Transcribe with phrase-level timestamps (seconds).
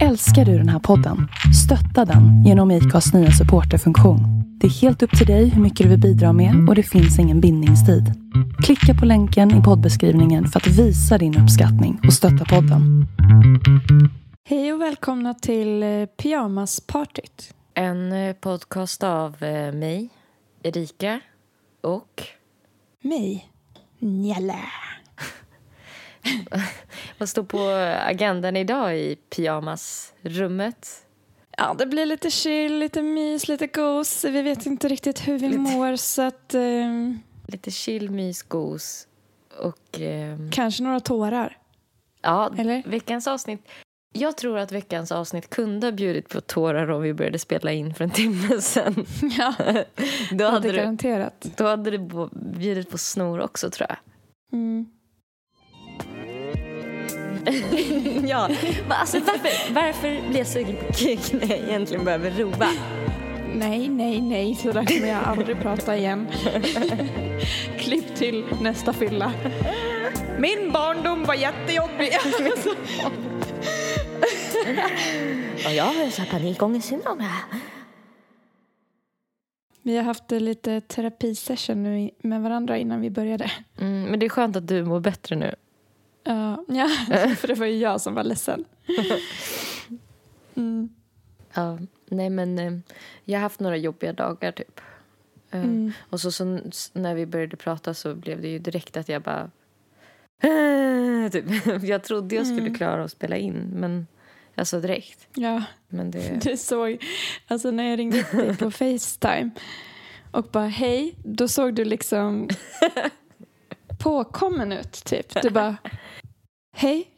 [0.00, 1.28] Älskar du den här podden?
[1.64, 4.20] Stötta den genom IKAs nya supporterfunktion.
[4.60, 7.18] Det är helt upp till dig hur mycket du vill bidra med och det finns
[7.18, 8.04] ingen bindningstid.
[8.64, 13.06] Klicka på länken i poddbeskrivningen för att visa din uppskattning och stötta podden.
[14.48, 17.54] Hej och välkomna till eh, Pyjamaspartyt.
[17.74, 20.08] En eh, podcast av eh, mig,
[20.62, 21.20] Erika
[21.80, 22.22] och...
[23.04, 23.48] Mig,
[23.98, 24.58] Njalla.
[27.18, 27.60] Vad står på
[28.06, 31.02] agendan idag i pyjamasrummet?
[31.56, 34.24] Ja, det blir lite chill, lite mys, lite gos.
[34.24, 35.58] Vi vet inte riktigt hur vi Lite.
[35.60, 36.60] mår så att eh,
[37.46, 39.06] Lite chill, mys, gos
[39.58, 40.00] och...
[40.00, 41.58] ehm, kanske några tårar.
[42.22, 42.82] ja, Eller?
[42.86, 43.68] veckans avsnitt.
[44.14, 47.94] Jag tror att veckans avsnitt kunde ha bjudit på tårar om vi började spela in
[47.94, 49.06] för en timme sedan.
[49.38, 49.54] Ja,
[50.30, 51.46] Då det hade, det, garanterat.
[51.56, 53.98] då hade det bjudit på snor också, tror jag.
[54.58, 54.86] Mm.
[58.28, 58.48] ja,
[58.88, 62.68] alltså varför, varför blir jag sugen på kuk när jag egentligen behöver rova?
[63.54, 66.26] Nej, nej, nej, så där kommer jag aldrig prata igen.
[67.78, 69.32] Klipp till nästa fylla.
[70.38, 72.12] Min barndom var jättejobbig.
[75.64, 77.42] Ja, jag har här panikångestsyndrom här.
[79.82, 83.50] Vi har haft lite terapisession nu med varandra innan vi började.
[83.78, 85.54] Mm, men det är skönt att du mår bättre nu.
[86.24, 86.88] Ja, ja,
[87.36, 88.64] för det var ju jag som var ledsen.
[90.54, 90.88] Mm.
[91.54, 92.72] Ja, nej men eh,
[93.24, 94.80] jag har haft några jobbiga dagar typ.
[95.50, 95.92] Eh, Mm.
[96.10, 96.44] Och så, så
[96.92, 99.50] när vi började prata så blev det ju direkt att jag bara...
[101.32, 101.44] Typ.
[101.82, 102.74] Jag trodde jag skulle Mm.
[102.74, 104.06] klara att spela in, men
[104.54, 105.28] alltså direkt.
[105.34, 106.44] Ja, Men det...
[106.44, 107.04] du såg,
[107.46, 109.50] alltså när jag ringde upp dig på Facetime
[110.30, 112.48] och bara hej, då såg du liksom
[114.02, 115.42] påkommen ut typ.
[115.42, 115.76] Du bara
[116.76, 117.10] hej.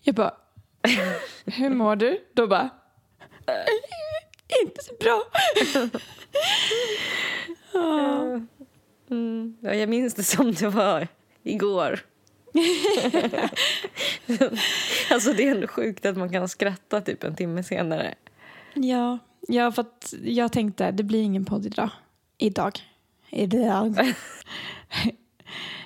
[0.00, 0.34] Jag bara
[1.44, 2.24] hur mår du?
[2.34, 2.70] Då bara
[4.62, 5.22] inte så bra.
[9.10, 11.08] Mm, ja, jag minns det som det var
[11.42, 12.00] igår.
[15.10, 18.14] alltså det är ändå sjukt att man kan skratta typ en timme senare.
[18.74, 19.84] Ja, ja, för
[20.22, 21.90] jag tänkte det blir ingen podd idag.
[22.38, 22.78] Idag.
[23.30, 23.96] Idag.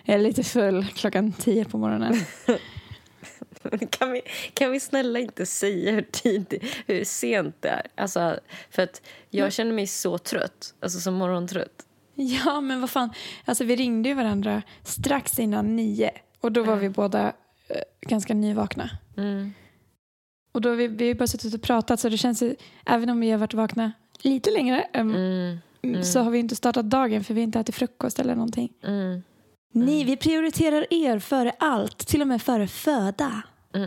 [0.04, 2.14] jag är lite full klockan tio på morgonen.
[3.90, 4.22] Kan vi,
[4.54, 7.86] kan vi snälla inte säga hur, tidigt, hur sent det är?
[7.94, 8.38] Alltså,
[8.70, 11.86] för att jag känner mig så trött, alltså så morgontrött.
[12.14, 13.10] Ja, men vad fan.
[13.44, 17.32] Alltså, vi ringde ju varandra strax innan nio och då var vi båda
[17.68, 18.90] eh, ganska nyvakna.
[19.16, 19.52] Mm.
[20.52, 23.10] Och då har vi, vi har bara suttit och pratat så det känns ju, även
[23.10, 23.92] om vi har varit vakna
[24.22, 25.58] lite längre em, Mm.
[25.82, 26.04] Mm.
[26.04, 28.72] så har vi inte startat dagen för vi har inte ätit frukost eller någonting.
[28.84, 29.22] Mm.
[29.72, 33.42] Ni, vi prioriterar er före allt, till och med före föda.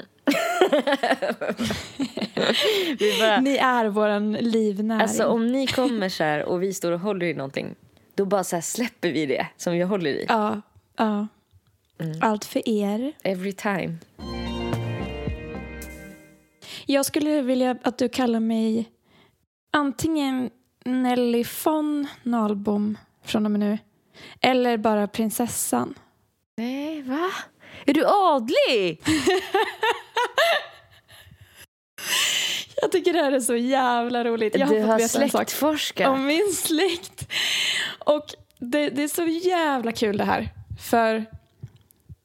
[3.00, 5.02] Vi bara, Ni är våran livnäring.
[5.02, 7.76] alltså om ni kommer så här och vi står och håller i någonting,
[8.16, 10.26] då bara så släpper vi det som vi håller i.
[10.28, 10.62] Ja,
[10.98, 11.28] ja.
[12.00, 12.18] Mm.
[12.22, 13.14] Allt för er.
[13.24, 13.98] Every time.
[16.86, 18.90] Jag skulle vilja att du kallar mig
[19.72, 20.50] antingen
[20.86, 23.78] Nelly von Nalbom från och med nu.
[24.42, 25.94] Eller bara prinsessan.
[26.58, 27.32] Nej, va?
[27.86, 29.02] Är du adlig?
[32.82, 34.56] Jag tycker det här är så jävla roligt.
[34.56, 36.08] Jag du har fått har veta släktforskat.
[36.08, 37.28] om min släkt.
[38.00, 38.26] Och
[38.60, 40.50] det, det är så jävla kul det här.
[40.90, 41.26] För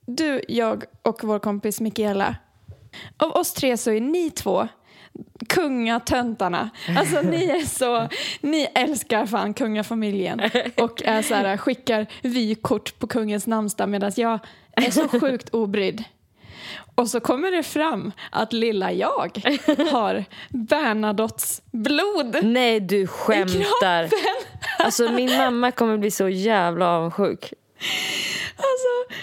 [0.06, 2.36] du, jag och vår kompis Mikaela.
[3.16, 4.68] Av oss tre så är ni två
[5.48, 6.70] kungatöntarna.
[6.98, 8.08] Alltså ni är så,
[8.40, 10.40] ni älskar fan kungafamiljen
[10.76, 14.38] och är så här, skickar vykort på kungens namnsdag medan jag
[14.72, 16.04] är så sjukt obrydd.
[16.94, 19.42] Och så kommer det fram att lilla jag
[19.90, 24.08] har Bernadottes blod Nej, du i skämtar.
[24.08, 24.18] kroppen.
[24.78, 27.52] Alltså min mamma kommer bli så jävla avundsjuk.
[28.56, 29.14] Alltså,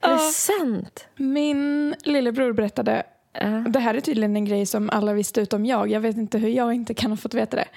[0.00, 1.06] Är det sant?
[1.16, 3.46] Min lillebror berättade, Ja.
[3.46, 6.48] det här är tydligen en grej som alla visste utom jag, jag vet inte hur
[6.48, 7.68] jag inte kan ha fått veta det.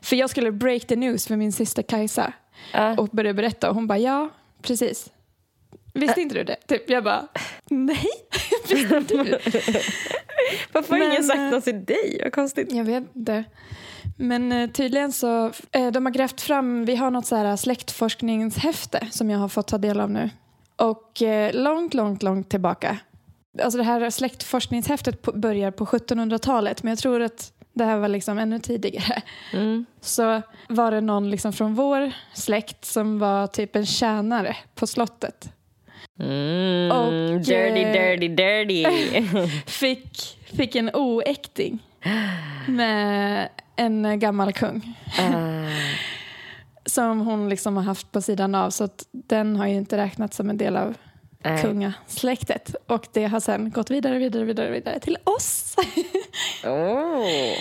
[0.00, 2.32] För jag skulle break the news för min syster Kajsa
[2.72, 2.98] Ja.
[2.98, 4.28] och började berätta och hon bara ja,
[4.62, 5.10] precis.
[5.94, 6.56] Visste inte du det?
[6.66, 7.26] Typ, jag bara
[7.70, 8.06] nej,
[8.68, 9.38] visste inte du?
[10.72, 12.20] Varför har ingen sagt eh, något till dig?
[12.22, 12.72] Vad konstigt.
[12.72, 13.44] Jag vet inte.
[14.18, 15.52] Men eh, tydligen så,
[15.92, 19.78] de har grävt fram, vi har något så här släktforskningshäfte som jag har fått ta
[19.78, 20.30] del av nu.
[20.76, 22.98] Och långt, långt, långt tillbaka.
[23.62, 28.38] Alltså det här släktforskningshäftet börjar på 1700-talet men jag tror att det här var liksom
[28.38, 29.22] ännu tidigare.
[29.52, 29.86] Mm.
[30.00, 35.52] Så var det någon liksom från vår släkt som var typ en tjänare på slottet.
[36.20, 36.90] Mm.
[36.90, 38.84] Och, dirty, eh, dirty, dirty.
[39.66, 41.78] Fick fick en oäkting
[42.68, 45.68] med en gammal kung Eh,
[46.86, 50.36] som hon liksom har haft på sidan av så att den har ju inte räknats
[50.36, 50.94] som en del av
[51.44, 51.62] nej.
[51.62, 55.76] kungasläktet och det har sen gått vidare, vidare, vidare, vidare till oss.
[56.64, 57.52] Åh.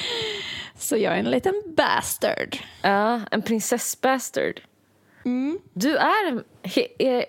[0.78, 2.58] så jag är en liten bastard.
[2.82, 4.62] Ja, en prinsessbastard.
[5.26, 5.60] Mm.
[5.74, 6.44] Du är
[7.00, 7.26] Er,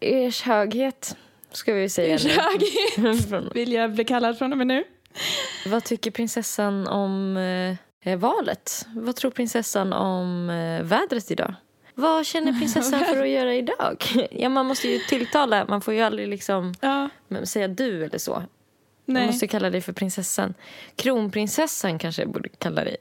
[0.00, 1.16] ers höghet,
[1.52, 3.52] ska vi säga Ers höghet.
[3.54, 4.84] Vill jag bli kallad från och med nu?
[5.66, 7.36] Vad tycker prinsessan om
[8.02, 8.86] eh, valet?
[8.94, 11.54] Vad tror prinsessan om eh, vädret idag?
[11.98, 14.04] Vad känner prinsessan för att göra idag?
[14.30, 17.08] ja, man måste ju tilltala, man får ju aldrig liksom Ja,
[17.44, 18.32] säga du eller så.
[18.34, 19.26] Man nej.
[19.26, 20.54] måste kalla dig för prinsessan.
[20.96, 22.96] Kronprinsessan kanske jag borde kalla dig.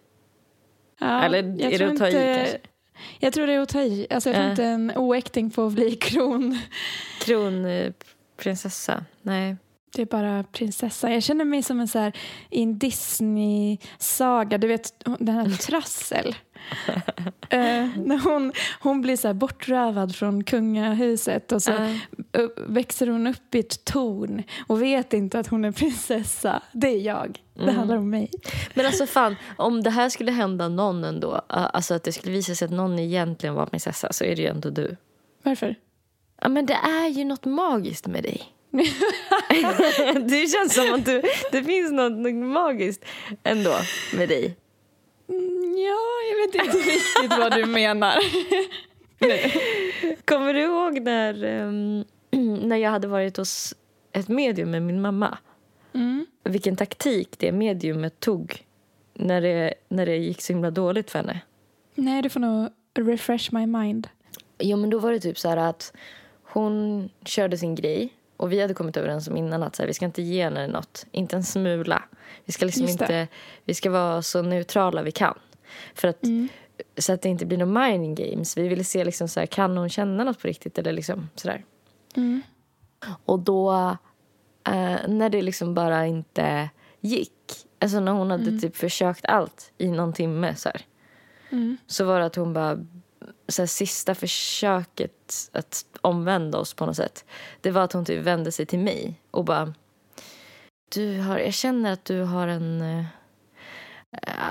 [0.99, 2.57] Ja, Eller är det att ta i inte- kanske?
[3.19, 4.07] Jag tror det är att ta i.
[4.09, 4.49] Alltså, jag tror Ja.
[4.51, 6.59] inte en oäkting får bli kron.
[7.21, 9.05] Kronprinsessa?
[9.21, 9.55] Nej.
[9.95, 11.11] Det är bara prinsessa.
[11.11, 12.13] Jag känner mig som en så här,
[12.49, 14.57] i en Disney-saga.
[14.57, 16.35] Du vet den här Trassel.
[17.49, 21.99] Eh, när hon, hon blir så bortrövad från kungahuset och så eh,
[22.67, 26.61] växer hon upp i ett torn och vet inte att hon är prinsessa.
[26.71, 27.41] Det är jag.
[27.53, 27.75] Det Mm.
[27.75, 28.29] handlar om mig.
[28.73, 32.55] Men alltså fan, om det här skulle hända någon ändå, alltså att det skulle visa
[32.55, 34.95] sig att någon egentligen var prinsessa så är det ju ändå du.
[35.43, 35.75] Varför?
[36.41, 38.41] Ja men det är ju något magiskt med dig.
[40.29, 43.05] det känns som att du, det finns något magiskt
[43.43, 43.75] ändå
[44.13, 44.55] med dig.
[45.29, 45.99] Mm, Ja,
[46.29, 48.15] jag vet inte riktigt vad du menar.
[50.25, 52.03] Kommer du ihåg när, ehm,
[52.67, 53.73] när jag hade varit hos
[54.11, 55.37] ett medium med min mamma?
[55.93, 56.25] Mm.
[56.43, 58.65] Vilken taktik det mediumet tog
[59.13, 61.39] när det, när det gick så himla dåligt för henne.
[61.95, 64.07] Nej, du får nog refresh my mind.
[64.59, 65.93] Jo men då var det typ så här att
[66.43, 69.93] hon körde sin grej och vi hade kommit överens om innan att så här, vi
[69.93, 72.03] ska inte ge henne något, inte en smula.
[72.45, 73.27] Vi ska liksom inte,
[73.65, 75.39] vi ska vara så neutrala vi kan.
[75.95, 76.47] För att, Mm.
[76.97, 78.57] Så att det inte blir några mining games.
[78.57, 81.65] Vi ville se liksom så här, kan hon känna något på riktigt eller liksom sådär.
[82.15, 82.41] Mm.
[83.25, 83.73] Och då
[84.67, 86.69] eh, när det liksom bara inte
[87.01, 87.31] gick,
[87.79, 90.81] alltså när hon hade typ försökt allt i någon timme så här,
[91.49, 91.77] Mm.
[91.87, 92.85] så var det att hon bara
[93.47, 97.25] så här, sista försöket att omvända oss på något sätt
[97.61, 99.73] det var att hon typ vände sig till mig och bara
[100.95, 103.05] du har, jag känner att du har en eh,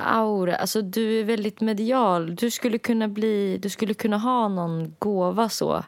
[0.06, 4.94] aura, alltså du är väldigt medial du skulle kunna bli, du skulle kunna ha någon
[4.98, 5.84] gåva så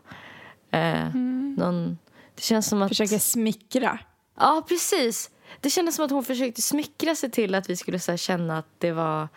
[0.71, 1.15] eh,
[1.57, 1.99] någon,
[2.35, 3.99] det känns som att Försöker smickra.
[4.37, 5.31] Ja, precis.
[5.61, 8.67] Det kändes som att hon försökte smickra sig till att vi skulle så känna att
[8.79, 9.29] det var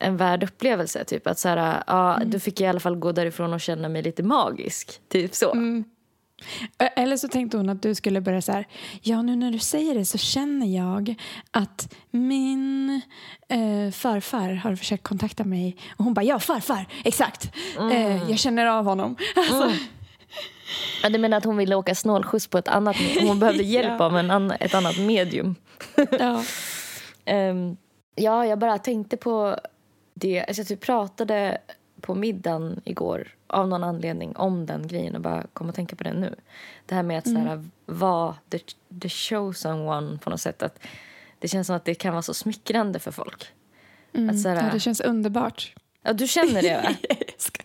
[0.00, 1.04] en värd upplevelse.
[1.04, 4.02] Typ att så här, ja, du fick i alla fall gå därifrån och känna mig
[4.02, 5.00] lite magisk.
[5.08, 5.52] Typ så.
[5.52, 5.84] Mm.
[6.96, 8.66] Eller så tänkte hon att du skulle börja så här.
[9.02, 11.14] Ja, nu när du säger det så känner jag
[11.50, 12.90] att min
[13.48, 15.76] eh, farfar har försökt kontakta mig.
[15.96, 17.52] Och hon bara, ja farfar, exakt.
[17.92, 19.16] Eh, jag känner av honom.
[19.36, 19.70] Alltså,
[21.02, 23.28] Ja, du menar att hon ville åka snålskjuts på ett annat medium?
[23.28, 24.04] Hon behövde hjälp Ja.
[24.04, 25.54] av en annan, ett annat medium.
[26.18, 26.42] ja.
[27.24, 27.76] Ehm,
[28.14, 29.56] ja, jag bara tänkte på
[30.20, 30.44] det.
[30.44, 31.58] Alltså, jag typ pratade
[32.00, 36.04] på middagen igår av någon anledning om den grejen och bara kom att tänka på
[36.04, 36.34] det nu.
[36.86, 38.58] Det här med att här, vara the,
[39.02, 40.62] the chosen one på något sätt.
[40.62, 40.78] Att
[41.38, 43.46] det känns som att det kan vara så smickrande för folk.
[44.30, 44.66] Att så här, Mm.
[44.66, 45.74] ja, det känns underbart.
[46.02, 46.94] ja, du känner det va?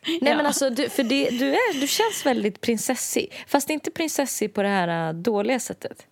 [0.08, 0.36] Nej Ja.
[0.38, 3.34] men alltså, du, för det, du, är, du känns väldigt prinsessig.
[3.48, 6.08] Fast inte prinsessig på det här äh, dåliga sättet.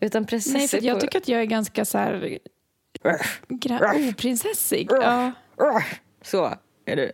[0.00, 1.00] Utan prinsessig Nej, för jag på...
[1.00, 2.38] tycker att jag är ganska så här...
[3.48, 4.88] Gra- oprinsessig.
[4.90, 5.32] Ja.
[6.22, 6.54] Så
[6.86, 7.12] är du.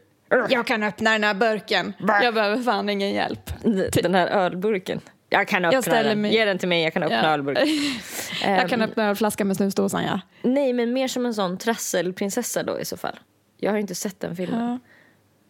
[0.48, 1.92] Jag kan öppna den här burken.
[2.22, 3.50] Jag behöver fan ingen hjälp.
[4.02, 5.00] Den här ölburken.
[5.28, 6.20] Jag kan öppna ställer den.
[6.20, 7.28] mig- Ge den till mig, jag kan öppna Ja.
[7.28, 7.66] ölburken.
[8.44, 10.20] Jag kan Ehm, öppna en flaska med snusdosan, ja.
[10.42, 13.18] Nej, men mer som en sån trasselprinsessa då i så fall.
[13.56, 14.60] Jag har inte sett den filmen.
[14.60, 14.78] ja.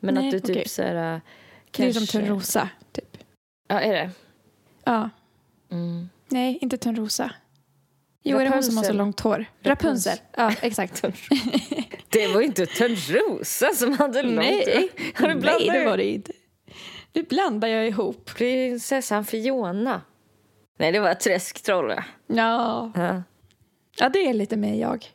[0.01, 0.69] Men Nej, att du typ okej.
[0.69, 1.15] så här...
[1.15, 1.21] äh,
[1.71, 3.17] Det är som kanske- Törnrosa, typ.
[3.69, 4.11] Ja, är det?
[4.85, 5.11] Ja.
[5.71, 6.09] Mm.
[6.29, 7.31] Nej, inte Törnrosa.
[8.23, 8.97] Jo, är det hon som har så Rapunzel.
[8.97, 9.45] långt hår?
[9.63, 10.13] Rapunzel.
[10.13, 10.19] Rapunzel.
[10.37, 11.05] Ja, exakt.
[12.11, 16.05] Det var ju inte Törnrosa som hade långt Nej, Har du Nej det var det
[16.05, 16.33] inte.
[17.13, 18.31] Det blandar jag ihop.
[18.37, 20.03] Prinsessan Fiona.
[20.79, 21.91] Nej, det var träsktroll.
[21.91, 22.03] ja.
[22.27, 23.23] Ja, Ja.
[23.99, 25.07] ja det är lite mer jag.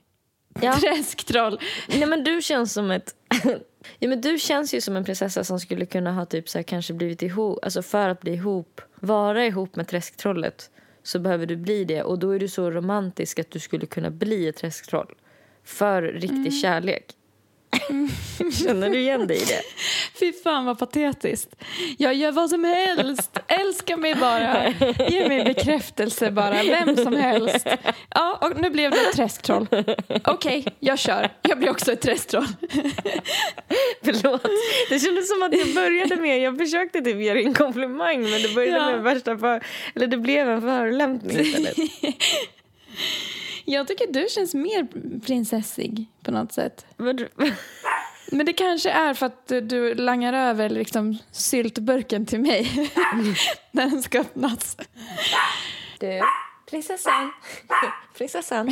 [0.62, 0.74] Ja.
[0.80, 1.60] Träsktroll.
[1.88, 3.16] Nej, men du känns som ett...
[4.00, 6.64] ja, men du känns ju som en prinsessa som skulle kunna ha typ så här,
[6.64, 7.60] kanske blivit ihop...
[7.62, 10.70] Alltså för att bli ihop, vara ihop med träsktrollet
[11.04, 12.04] så behöver du bli det.
[12.04, 15.16] Och då är du så romantisk att du skulle kunna bli ett träsktroll.
[15.66, 17.16] För riktig kärlek.
[18.64, 19.62] Känner du igen dig i det?
[20.20, 21.56] Fy fan vad patetiskt.
[21.98, 23.40] Jag gör vad som helst.
[23.48, 24.74] Älska mig bara.
[25.10, 26.64] Ge mig bekräftelse bara.
[26.64, 27.68] Vem som helst.
[28.10, 29.68] Ja, och nu blev det ett träsktroll.
[30.24, 31.30] Okej, okay, jag kör.
[31.42, 32.46] Jag blir också ett träsktroll.
[34.04, 34.46] Förlåt.
[34.90, 38.42] Det kändes som att jag började med, jag försökte typ ge dig en komplimang men
[38.42, 38.92] det började ja.
[38.92, 39.64] med värsta för,
[39.96, 41.78] eller det blev en förolämpning istället.
[43.66, 44.88] Jag tycker du känns mer
[45.20, 46.86] prinsessig på något sätt.
[48.32, 52.72] Men det kanske är för att du langar över liksom syltburken till mig
[53.72, 54.78] när den ska öppnas.
[56.00, 56.22] Du,
[56.70, 57.32] prinsessan.
[58.18, 58.70] Prinsessan.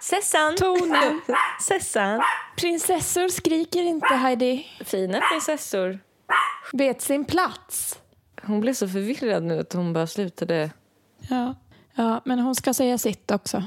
[0.00, 0.56] Sessan.
[0.56, 1.20] Tonen.
[1.60, 2.22] Sessan.
[2.56, 4.66] Prinsessor skriker inte, Heidi.
[4.84, 5.98] Fina prinsessor.
[6.72, 7.98] Vet sin plats.
[8.42, 10.70] Hon blev så förvirrad nu att hon bara slutade.
[11.28, 11.54] Ja,
[11.94, 13.64] ja men hon ska säga sitt också.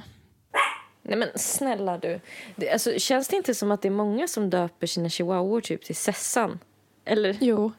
[1.02, 2.20] Nej men snälla du.
[2.56, 5.84] Det, alltså, känns det inte som att det är många som döper sina chihuahuor typ
[5.84, 6.60] till Sessan?
[7.06, 7.38] Eller?
[7.42, 7.72] Jo.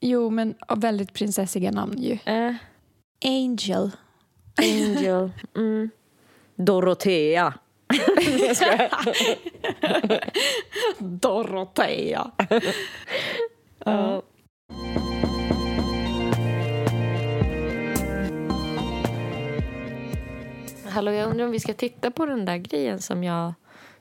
[0.00, 2.18] Jo, men väldigt prinsessiga namn ju.
[2.24, 2.54] Äh.
[3.24, 3.90] Angel.
[4.58, 5.30] Angel.
[5.56, 5.90] Mm.
[6.56, 7.54] Dorotea.
[10.98, 12.30] Dorotea.
[13.84, 14.22] ja.
[20.96, 23.54] Hallå, jag undrar om vi ska titta på den där grejen som jag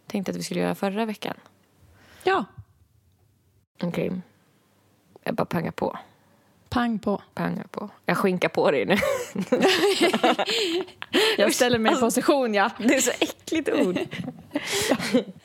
[0.07, 1.33] tänkte att vi skulle göra förra veckan.
[2.23, 2.45] Ja.
[3.81, 4.07] Okej.
[4.07, 4.19] Okay.
[5.23, 5.97] Jag bara pangar på.
[6.69, 7.21] Pang på.
[7.33, 7.89] Panga på.
[8.05, 8.95] Jag skinkar på dig nu.
[11.37, 12.71] jag ställer mig i alltså, position, ja.
[12.77, 13.97] Det är så äckligt ord.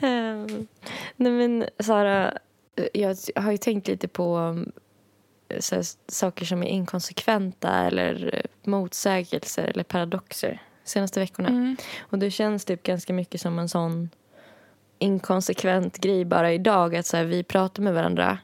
[0.01, 0.67] um,
[1.17, 2.39] nej men Sara,
[2.93, 4.73] jag har ju tänkt lite på um,
[5.49, 11.49] här, saker som är inkonsekventa eller motsägelser eller paradoxer senaste veckorna.
[11.49, 11.77] Mm.
[12.01, 14.11] Och det känns typ ganska mycket som en sån
[14.99, 16.97] inkonsekvent grej bara idag.
[16.97, 18.39] Att så här, vi pratar med varandra,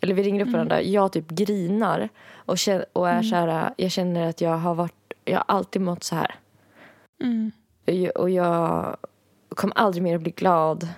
[0.00, 0.52] eller vi ringer upp mm.
[0.52, 0.82] varandra.
[0.82, 2.56] Jag typ grinar och,
[2.92, 3.24] och är mm.
[3.24, 6.34] så här, jag känner att jag har varit, jag har alltid mått så här.
[7.20, 7.52] Mm.
[8.14, 8.96] Och jag
[9.48, 10.88] kommer aldrig mer att bli glad.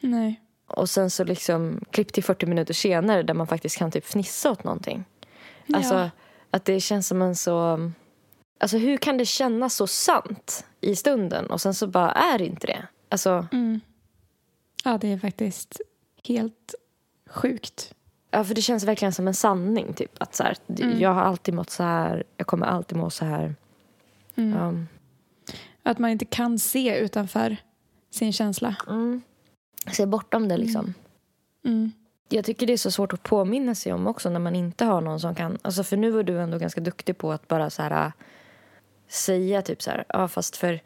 [0.00, 0.40] Nej.
[0.66, 4.50] Och sen så liksom klipp till 40 minuter senare där man faktiskt kan typ fnissa
[4.50, 5.04] åt någonting.
[5.66, 5.76] Ja.
[5.76, 6.10] Alltså
[6.50, 7.90] att det känns som en så
[8.64, 12.46] Alltså hur kan det kännas så sant i stunden och sen så bara är det
[12.46, 12.86] inte det?
[13.08, 13.46] Alltså...
[13.52, 13.80] Mm.
[14.84, 15.80] Ja, det är faktiskt
[16.28, 16.74] helt
[17.30, 17.94] sjukt.
[18.30, 19.92] Ja, för det känns verkligen som en sanning.
[19.92, 20.10] Typ.
[20.18, 21.00] Att så här, mm.
[21.00, 23.54] Jag har alltid mått så här, jag kommer alltid må så här.
[24.34, 24.62] Mm.
[24.62, 24.88] Um.
[25.82, 27.56] Att man inte kan se utanför
[28.10, 28.76] sin känsla.
[28.88, 29.22] Mm.
[29.92, 30.84] Se bortom det liksom.
[30.84, 30.94] Mm.
[31.76, 31.92] mm.
[32.28, 35.00] Jag tycker det är så svårt att påminna sig om också när man inte har
[35.00, 35.58] någon som kan.
[35.62, 38.12] Alltså för nu var du ändå ganska duktig på att bara så här
[39.14, 40.80] säga typ så här, ja fast för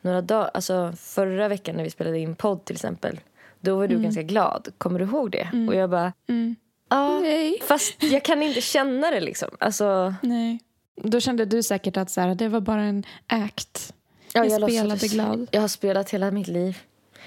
[0.00, 3.20] några dagar, alltså förra veckan när vi spelade in podd till exempel,
[3.60, 4.02] då var du mm.
[4.02, 4.68] ganska glad.
[4.78, 5.48] Kommer du ihåg det?
[5.52, 5.68] Mm.
[5.68, 6.56] Och jag bara, mm.
[6.88, 7.22] ja,
[7.62, 9.48] fast jag kan inte känna det liksom.
[9.60, 10.14] Alltså...
[10.22, 10.58] Nej.
[11.02, 13.94] Då kände du säkert att så här, det var bara en act.
[14.32, 15.48] Ja, jag, jag spelade låtsades, glad.
[15.50, 16.78] Jag har spelat hela mitt liv.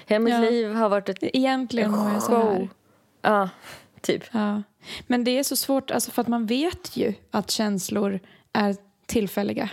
[0.06, 0.40] Hela mitt ja.
[0.40, 2.68] liv har varit ett Egentligen en här.
[3.22, 3.48] Ja,
[4.00, 4.24] typ.
[4.30, 4.62] Ja.
[5.06, 8.20] Men det är så svårt, alltså för att man vet ju att känslor
[8.52, 9.70] är tillfälliga.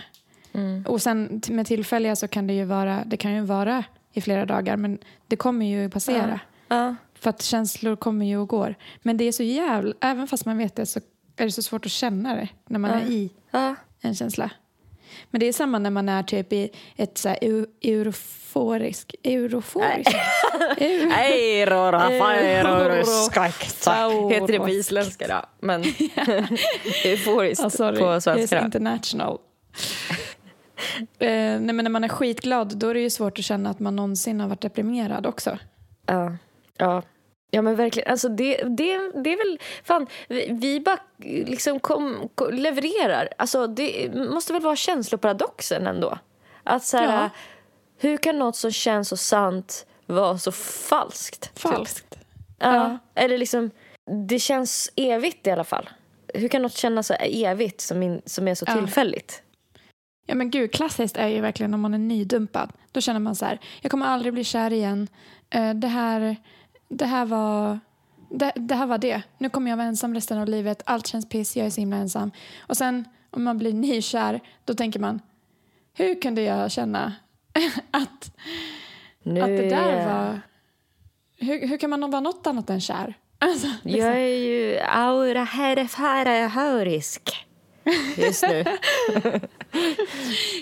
[0.52, 0.84] Mm.
[0.86, 4.46] Och sen med tillfälliga så kan det ju vara, det kan ju vara i flera
[4.46, 6.40] dagar men det kommer ju passera.
[6.68, 6.76] Ja.
[6.76, 6.96] Ja.
[7.14, 8.74] För att känslor kommer ju och går.
[9.02, 11.00] Men det är så jävla, även fast man vet det så
[11.36, 12.96] är det så svårt att känna det när man ja.
[12.96, 13.30] är i
[14.00, 14.50] en känsla.
[15.30, 17.38] Men det är samma när man är typ i ett så här
[17.82, 19.14] euroforisk...
[19.22, 20.10] Euroforisk?
[24.30, 25.66] Heter det på isländska då?
[25.66, 25.80] Men
[27.04, 28.64] euforiskt på svenska.
[28.64, 29.38] international.
[31.18, 33.80] Eh, nej, men när man är skitglad då är det ju svårt att känna att
[33.80, 35.58] man någonsin har varit deprimerad också.
[36.06, 36.36] Ja,
[36.76, 37.02] ja.
[37.50, 42.28] Ja men verkligen, alltså det, det, det är väl, fan, vi, vi bara liksom kom,
[42.34, 43.28] kom, levererar.
[43.38, 46.18] Alltså det måste väl vara känsloparadoxen ändå.
[46.64, 47.30] Att så här, ja.
[47.98, 51.40] hur kan något som känns så sant vara så falskt?
[51.40, 51.58] Typ?
[51.58, 52.10] Falskt.
[52.10, 52.20] Typ?
[52.58, 52.74] Ja.
[52.74, 52.98] ja.
[53.14, 53.70] Eller liksom,
[54.28, 55.88] det känns evigt i alla fall.
[56.34, 58.74] Hur kan något kännas så evigt som, in, som är så ja.
[58.74, 59.42] tillfälligt?
[60.30, 62.72] Ja men gud, klassiskt är ju verkligen om man är nydumpad.
[62.92, 65.08] Då känner man så här, jag kommer aldrig bli kär igen.
[65.54, 66.36] Uh, det, här,
[66.88, 67.80] det, här var,
[68.30, 69.22] det, det, här var det.
[69.38, 70.82] Nu kommer jag vara ensam resten av livet.
[70.86, 72.30] Allt känns piss, jag är så himla ensam.
[72.60, 75.20] Och sen om man blir nykär, då tänker man,
[75.94, 77.12] hur kunde jag känna
[77.90, 78.36] att,
[79.22, 80.40] nu, att det där var...
[81.36, 83.14] Hur, hur kan man vara något annat än kär?
[83.42, 84.06] Alltså, liksom.
[84.06, 87.46] Jag är ju aura herrefara hörisk.
[88.16, 88.64] Just nu.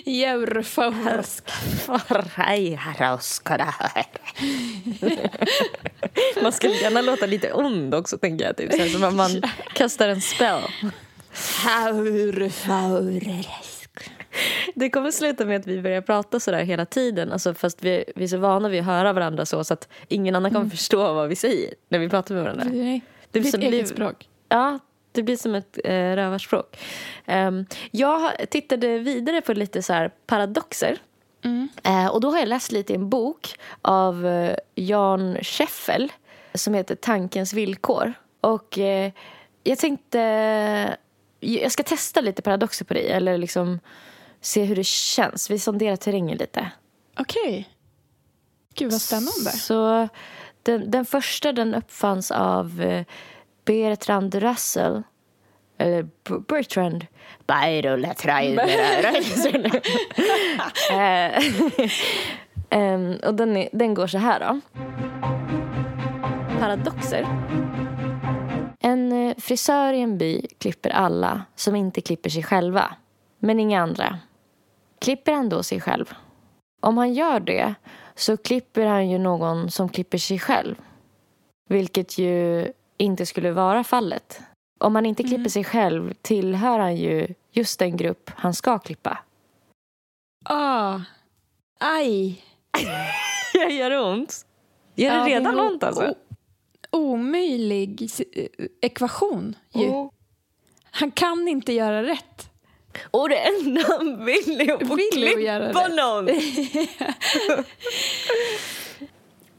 [0.05, 1.43] Djurforsk.
[6.41, 8.57] Man skulle gärna låta lite ond också, tänker jag.
[8.57, 8.91] Typ.
[8.91, 9.29] Så om man
[9.73, 10.61] kastar en spell.
[14.75, 17.31] Det kommer sluta med att vi börjar prata så där hela tiden.
[17.31, 20.35] Alltså, fast vi, vi är så vana vid att höra varandra så, så att ingen
[20.35, 22.65] annan kommer förstå vad vi säger när vi pratar med varandra.
[22.71, 23.01] Nej.
[23.31, 24.27] Det Ditt som eget blir- språk.
[24.49, 24.79] Ja,
[25.11, 26.77] det blir som ett eh, rövarspråk.
[27.25, 30.97] Ehm, jag tittade vidare på lite så här paradoxer.
[31.43, 31.69] Mm.
[31.83, 36.11] Eh, och då har jag läst lite i en bok av eh, Jan Scheffel
[36.53, 38.13] som heter Tankens villkor.
[38.41, 39.11] Och eh,
[39.63, 40.97] jag tänkte...
[41.41, 43.79] Jag ska testa lite paradoxer på dig, eller liksom
[44.41, 45.49] se hur det känns.
[45.49, 46.71] Vi sonderar terrängen lite.
[47.19, 47.69] Okej.
[48.73, 49.51] Gud vad spännande.
[49.51, 50.07] Så
[50.63, 52.81] den, den första den uppfanns av
[53.69, 55.03] Bertrand Russell.
[55.77, 56.03] Eller
[56.47, 57.05] Bertrand.
[57.45, 58.59] Bertrand
[59.15, 59.65] Russell.
[60.91, 61.43] Eh,
[62.69, 64.59] em, Och den, är, den går så här då.
[66.59, 67.27] Paradoxer.
[68.79, 72.95] En eh, frisör i en by klipper alla som inte klipper sig själva.
[73.39, 74.19] Men inga andra.
[75.01, 76.13] Klipper han då sig själv?
[76.81, 77.73] Om han gör det
[78.15, 80.75] så klipper han ju någon som klipper sig själv.
[81.69, 82.67] Vilket ju
[82.99, 84.41] inte skulle vara fallet.
[84.79, 89.17] Om han inte klipper sig själv tillhör han ju just den grupp han ska klippa.
[90.45, 90.99] Ah.
[91.79, 92.43] Aj.
[93.53, 94.45] Jag gör det ont.
[94.95, 96.13] Gör Ja, det redan är en ont alltså?
[96.91, 98.09] Omöjlig
[98.81, 99.89] ekvation ju.
[99.89, 100.11] Oh.
[100.91, 102.49] Han kan inte göra rätt.
[103.11, 105.95] Och det enda han vill är att Vill klippa det.
[105.95, 106.29] någon.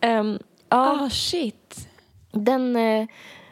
[0.69, 1.60] Ja, Ah shit.
[2.33, 3.07] Den, eh,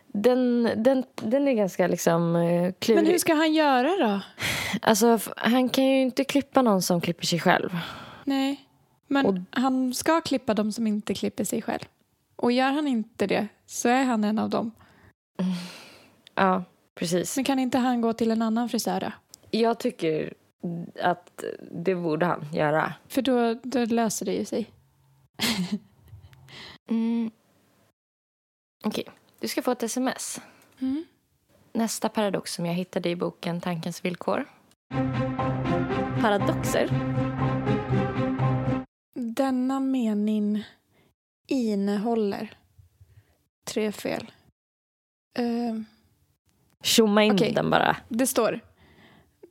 [0.07, 3.03] den, den, den är ganska liksom eh, klurig.
[3.03, 4.21] Men hur ska han göra då?
[4.83, 7.71] Alltså, han kan ju inte klippa någon som klipper sig själv.
[8.25, 8.65] Nej.
[9.07, 11.85] Men Och- han ska klippa de som inte klipper sig själv.
[12.37, 14.71] Och gör han inte det så är han en av dem.
[16.35, 17.37] Ja, precis.
[17.37, 19.13] Men kan inte han gå till en annan frisör då?
[19.51, 20.35] Jag tycker
[21.03, 22.93] att det borde han göra.
[23.09, 24.71] För då, då löser det ju sig.
[26.91, 27.31] Mm.
[28.85, 29.05] Okej,
[29.41, 30.41] du ska få ett sms.
[30.81, 31.05] Mm.
[31.73, 34.45] Nästa paradox som jag hittade i boken Tankens villkor.
[36.21, 36.89] Paradoxer.
[39.15, 40.65] Denna mening
[41.47, 42.55] innehåller
[43.65, 44.31] tre fel.
[45.39, 45.81] Eh,
[46.83, 47.53] Tjomma in Okej.
[47.53, 47.97] den bara.
[48.09, 48.61] det står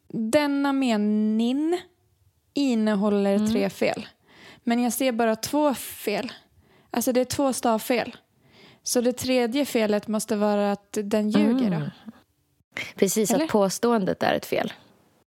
[0.08, 1.82] Denna mening
[2.54, 3.52] innehåller Mm.
[3.52, 4.08] tre fel.
[4.63, 6.32] Men jag ser bara två fel.
[6.92, 8.16] Alltså det är två stavfel.
[8.88, 11.67] Så det tredje felet måste vara att den ljuger.
[11.67, 11.89] Mm.
[12.95, 13.43] Precis, Eller?
[13.45, 14.73] att påståendet är ett fel.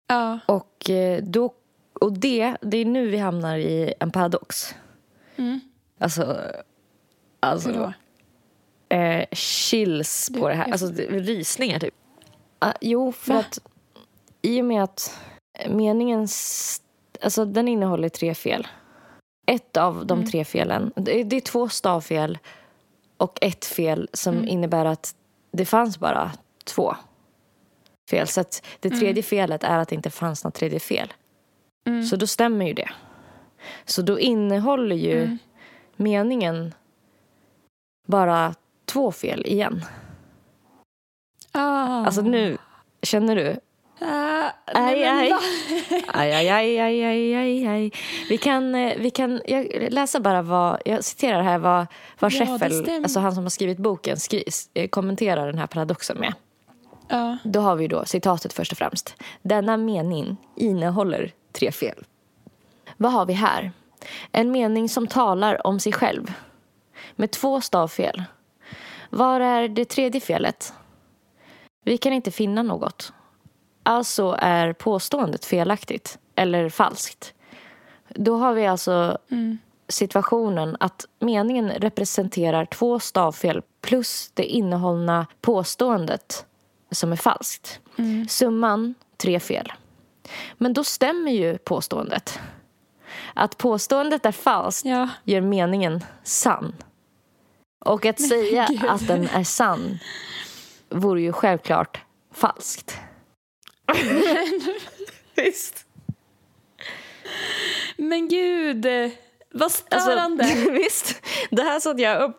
[0.08, 0.40] Ja.
[0.46, 1.54] Och, eh, då,
[1.94, 4.76] och det, det är nu vi hamnar i en paradox.
[5.36, 5.60] Mm.
[6.00, 6.64] Alltså, Hur
[7.40, 7.94] alltså då?
[8.96, 10.72] eh, chills på Du- det här.
[10.72, 11.94] Alltså det- rysningar typ.
[12.60, 13.40] Ah, jo, för Va?
[13.40, 13.60] att
[14.42, 15.18] i och med att
[15.70, 16.28] meningen,
[17.22, 18.68] alltså den innehåller tre fel.
[19.48, 20.32] Ett av de Mm.
[20.32, 22.38] tre felen, det det är två stavfel
[23.20, 24.48] och ett fel som Mm.
[24.48, 25.16] innebär att
[25.52, 26.32] det fanns bara
[26.66, 26.96] två
[28.10, 28.28] fel.
[28.28, 29.00] Så att det Mm.
[29.00, 31.14] tredje felet är att det inte fanns något tredje fel.
[31.88, 32.04] Mm.
[32.04, 32.90] Så då stämmer ju det.
[33.86, 35.38] Så då innehåller ju Mm.
[35.96, 36.74] meningen
[38.08, 38.56] bara
[38.86, 39.86] två fel igen.
[41.52, 42.06] Ah.
[42.06, 42.58] Alltså nu,
[43.02, 43.60] känner du?
[44.02, 45.34] Ah, Aj, aj.
[46.08, 47.92] Aj, aj, aj, aj, aj, aj, aj.
[48.30, 51.88] Vi kan, eh, vi kan jag läser bara vad, jag citerar här vad,
[52.20, 56.34] vad Scheffel, alltså han som har skrivit boken, skri, eh, kommenterar den här paradoxen med.
[57.08, 57.38] Ja.
[57.44, 59.16] Då har vi då citatet först och främst.
[59.42, 62.06] Denna mening innehåller tre fel.
[62.98, 63.72] Vad har vi här?
[64.32, 66.34] En mening som talar om sig själv.
[67.16, 68.24] Med två stavfel.
[69.10, 70.74] Var är det tredje felet?
[71.84, 73.14] Vi kan inte finna något.
[73.90, 77.34] Alltså är påståendet felaktigt eller falskt.
[78.10, 79.58] Då har vi alltså Mm.
[79.88, 86.46] situationen att meningen representerar två stavfel plus det innehållna påståendet
[86.92, 87.80] som är falskt.
[87.98, 88.28] Mm.
[88.28, 89.74] Summan tre fel.
[90.58, 92.40] Men då stämmer ju påståendet.
[93.34, 95.10] Att påståendet är falskt Ja.
[95.24, 96.76] gör meningen sann.
[97.86, 100.00] Och att säga att den är sann
[100.90, 102.02] vore ju självklart
[102.34, 102.98] falskt.
[105.36, 105.86] Visst.
[107.98, 108.86] Men gud,
[109.52, 110.44] vad Alltså, störande.
[110.72, 112.36] visst, det här satt jag upp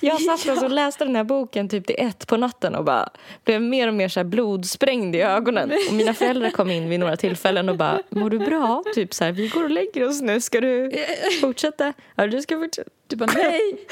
[0.00, 3.08] Jag satt alltså och läste den här boken typ till ett på natten och bara
[3.44, 5.72] blev mer och mer så blodsprängd i ögonen.
[5.88, 8.84] Och mina föräldrar kom in vid några tillfällen och bara, mår du bra?
[8.94, 10.92] Typ så här, vi går och lägger oss nu, ska du
[11.40, 11.92] fortsätta?
[12.14, 12.90] Ja, du ska fortsätta.
[13.06, 13.86] Du bara nej,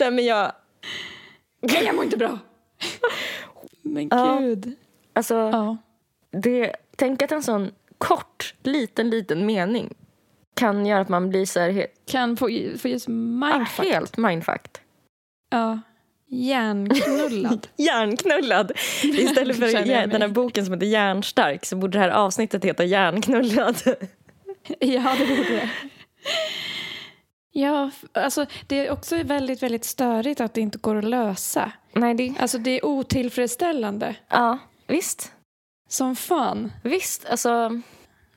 [0.00, 0.52] Nej, men jag,
[1.60, 2.38] nej jag mår inte bra.
[3.82, 4.38] Men Ja.
[4.40, 4.72] gud.
[5.12, 5.76] alltså, Ja.
[6.32, 9.94] Det, tänk att en sån kort, liten, liten mening
[10.54, 13.86] kan göra att man blir så här Kan få, få just ah, mindfuck.
[13.86, 14.78] helt mindfucked.
[15.50, 15.80] Ja.
[16.28, 17.66] Hjärnknullad.
[17.76, 18.72] Hjärnknullad.
[19.02, 23.76] Istället för den här boken som heter Hjärnstark så borde det här avsnittet heta Hjärnknullad.
[24.78, 25.70] ja, det borde det.
[27.52, 31.72] Ja, alltså det är också väldigt, väldigt störigt att det inte går att lösa.
[31.92, 32.34] Nej, det...
[32.38, 34.14] Alltså det är otillfredsställande.
[34.28, 35.32] Ja, visst.
[35.92, 36.72] Som fan.
[36.82, 37.80] Visst, alltså...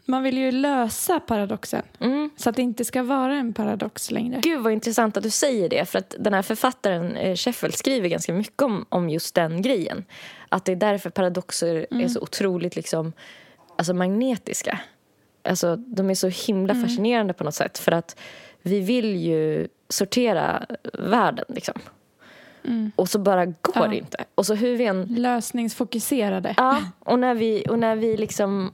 [0.08, 1.82] Man vill ju lösa paradoxen.
[2.00, 2.30] Mm.
[2.38, 4.40] Så att det inte ska vara en paradox längre.
[4.44, 5.86] Gud vad intressant att du säger det.
[5.86, 10.06] För att den här författaren eh, Sheffield skriver ganska mycket om, om just den grejen.
[10.50, 13.14] Att det är därför paradoxer är så otroligt liksom,
[13.78, 14.80] alltså magnetiska.
[15.44, 17.78] Alltså, de är så himla fascinerande på något sätt.
[17.78, 18.20] För att
[18.62, 21.80] vi vill ju sortera världen liksom.
[22.96, 23.88] Och så bara går Ja.
[23.88, 24.26] det inte.
[24.36, 26.54] Och så hur vi än Lösningsfokuserade.
[26.58, 28.72] Ja, och när vi, och när vi liksom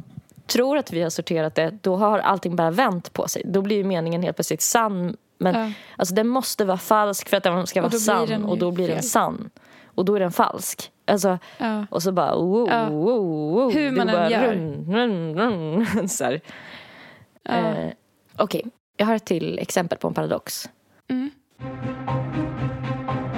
[0.47, 3.41] tror att vi har sorterat det, då har allting bara vänt på sig.
[3.45, 5.15] Då blir ju meningen helt plötsligt sann.
[5.38, 5.71] Men Ja.
[5.95, 8.45] alltså, den måste vara falsk för att den ska vara sann.
[8.45, 9.49] och då blir den sann.
[9.86, 10.91] Och då är den falsk.
[11.08, 11.86] Alltså, Ja.
[11.89, 12.36] och så bara...
[12.36, 12.89] Wow, Ja.
[12.89, 13.73] wow, wow.
[13.73, 14.54] Hur man än gör.
[14.54, 16.10] Run, run, run.
[16.10, 16.41] så här.
[17.43, 17.51] Ja.
[17.54, 17.91] Eh,
[18.38, 18.65] Okej,
[18.97, 20.69] jag har ett till exempel på en paradox.
[21.10, 21.30] Mm.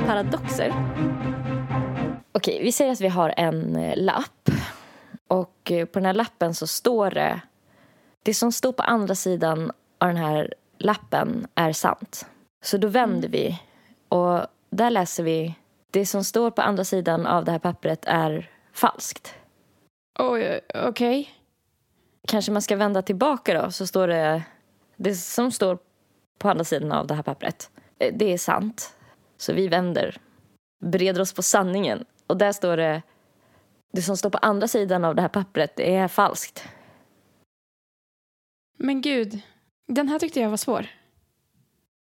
[0.07, 0.73] Paradoxer.
[2.31, 4.49] Okej, vi säger att vi har en eh, lapp.
[5.27, 7.41] Och eh, på den här lappen så står det...
[8.23, 12.25] Det som står på andra sidan av den här lappen är sant.
[12.63, 13.61] Så då vänder vi
[14.09, 15.55] och där läser vi...
[15.91, 19.35] Det som står på andra sidan av det här pappret är falskt.
[20.19, 21.29] Oj, okej.
[22.27, 24.43] Kanske man ska vända tillbaka då, så står det...
[24.95, 25.77] Det som står
[26.39, 28.95] på andra sidan av det här pappret, eh, det är sant.
[29.37, 30.17] Så vi vänder,
[30.85, 32.05] bereder oss på sanningen.
[32.27, 33.01] Och där står det...
[33.93, 36.67] Det som står på andra sidan av det här pappret, det är falskt.
[38.77, 39.41] Men gud,
[39.87, 40.87] den här tyckte jag var svår.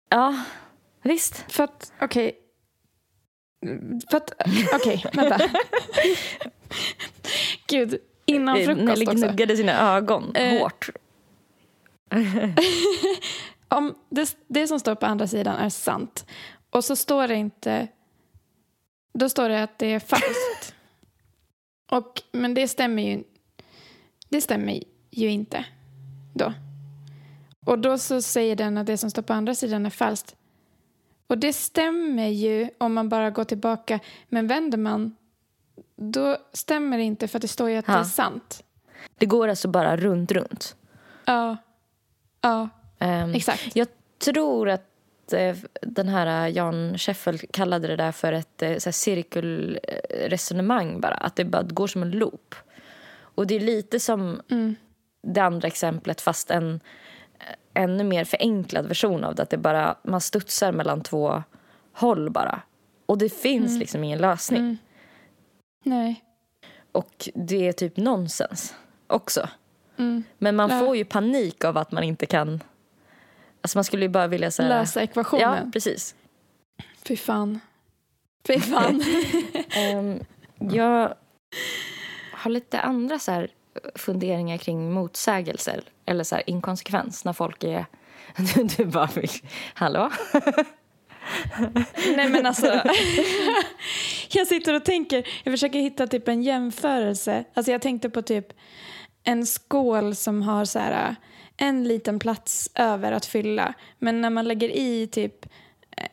[0.09, 0.43] Ja,
[1.01, 1.51] visst.
[1.51, 2.39] För att, okej.
[4.09, 4.31] För att,
[4.75, 5.39] okej, vänta.
[7.67, 9.17] Gud, innan Eh, frukost Nelly också.
[9.17, 10.89] gnuggade sina ögon Eh, hårt.
[13.67, 16.25] Om det, det som står på andra sidan är sant
[16.77, 17.87] och så står det inte...
[19.13, 20.75] Då står det att det är falskt.
[21.91, 23.23] och, men det stämmer ju
[24.29, 25.65] Det stämmer ju inte
[26.33, 26.53] då.
[27.65, 30.35] Och då så säger den att det som står på andra sidan är falskt.
[31.27, 33.99] Och det stämmer ju om man bara går tillbaka.
[34.29, 35.15] Men vänder man,
[35.95, 37.99] då stämmer det inte för att det står ju att det Ja.
[37.99, 38.63] är sant.
[39.17, 40.75] Det går alltså bara runt, runt.
[41.25, 41.57] Ja,
[42.41, 43.75] ja Ehm, exakt.
[43.75, 43.87] Jag
[44.19, 44.86] tror att
[45.33, 51.13] eh, den här eh, Jan Sheffield kallade det där för ett eh, så cirkelresonemang bara.
[51.13, 52.55] Att det bara går som en loop.
[53.19, 54.75] Och det är lite som Mm.
[55.23, 56.79] det andra exemplet fast en
[57.73, 59.43] ännu mer förenklad version av det.
[59.43, 61.43] Att det bara, man studsar mellan två
[61.93, 62.61] håll bara.
[63.05, 64.59] Och det finns liksom ingen lösning.
[64.59, 64.77] Mm.
[65.83, 66.23] Nej.
[66.91, 68.75] Och det är typ nonsens
[69.07, 69.49] också.
[69.97, 70.23] Mm.
[70.37, 70.79] Men man Ja.
[70.79, 72.63] får ju panik av att man inte kan...
[73.67, 74.69] Alltså man skulle ju bara vilja säga...
[74.69, 75.57] Lösa ekvationen.
[75.65, 76.15] Ja, precis.
[77.07, 77.59] Fy fan.
[78.47, 79.03] Fy fan.
[79.69, 80.19] Ehm,
[80.59, 81.13] jag
[82.31, 83.47] har lite andra så här
[83.95, 87.85] funderingar kring motsägelser eller så här inkonsekvens när folk är...
[88.37, 89.09] Du, du bara...
[89.73, 90.11] Hallå?
[92.15, 92.67] Nej men alltså.
[94.29, 97.43] jag sitter och tänker, jag försöker hitta typ en jämförelse.
[97.53, 98.53] Alltså jag tänkte på typ
[99.27, 101.15] en skål som har så här
[101.57, 103.73] en liten plats över att fylla.
[103.99, 105.45] Men när man lägger i typ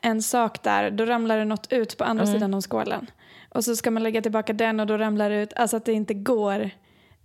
[0.00, 3.10] en sak där, då ramlar det något ut på andra sidan av skålen.
[3.48, 5.92] Och så ska man lägga tillbaka den och då ramlar det ut, alltså att det
[5.92, 6.70] inte går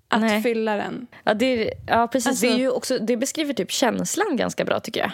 [0.08, 0.44] att Nej.
[0.44, 1.08] fylla den.
[1.24, 2.28] Ja, det, ja precis.
[2.28, 5.12] Alltså- det, är ju också, det beskriver typ känslan ganska bra, tycker jag.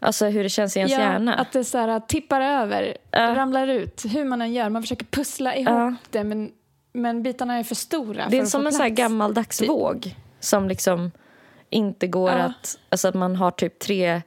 [0.00, 1.34] Alltså hur det känns i ens hjärna.
[1.34, 3.34] att det så här, tippar över, Ja.
[3.34, 4.68] ramlar ut, hur man än gör.
[4.68, 5.94] Man försöker pussla ihop Ja.
[6.10, 6.50] det men,
[6.92, 11.10] men bitarna är för stora Det är som en så gammaldags våg som liksom
[11.70, 12.36] inte går Ja.
[12.36, 12.78] att...
[12.88, 14.22] Alltså att man har typ tre...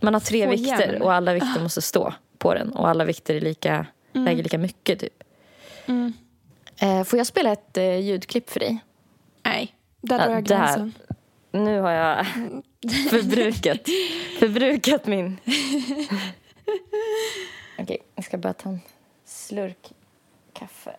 [0.00, 3.34] Man har tre Få vikter och alla vikter måste stå på den och alla vikter
[3.34, 5.22] är lika, väger lika mycket typ.
[5.86, 6.12] Mm.
[6.80, 8.78] Eh, får jag spela ett eh, ljudklipp för dig?
[9.42, 10.56] Nej, där Ja, drar jag där.
[10.56, 10.94] gränsen.
[11.50, 12.26] Nu har jag
[13.10, 13.80] förbrukat,
[14.38, 15.36] förbrukat min...
[17.78, 18.80] Okej, jag ska ska bara ta en
[19.24, 19.92] slurk
[20.52, 20.96] kaffe.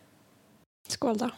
[0.88, 1.30] Skål då.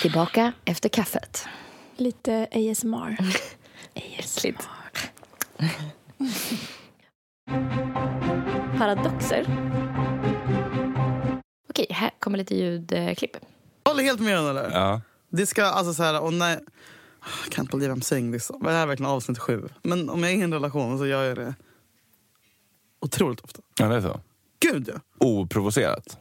[0.00, 1.44] Tillbaka efter kaffet.
[1.96, 3.16] Lite ASMR.
[3.94, 4.68] Äckligt.
[8.78, 9.46] Paradoxer.
[11.70, 13.36] Okej, här kommer lite ljudklipp.
[13.84, 14.70] Håller helt med eller?
[14.70, 15.00] Ja.
[15.28, 16.58] Det ska alltså så här, och nej,
[17.46, 18.50] I can't believe I'm saying this.
[18.60, 19.68] Det här är verkligen avsnitt sju.
[19.82, 21.54] Men om jag är i en relation så gör jag det
[23.00, 23.62] otroligt ofta.
[23.78, 24.20] ja, det är så.
[24.60, 25.00] Gud ja.
[25.26, 26.18] Oprovocerat.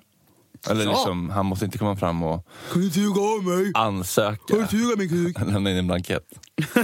[0.69, 0.91] Eller Ja.
[0.91, 3.71] liksom, han måste inte komma fram och Kan du suga av mig?
[3.76, 4.38] ansöka.
[4.47, 5.39] Kan du suga min kuk?
[5.47, 6.28] Lämna in en blankett.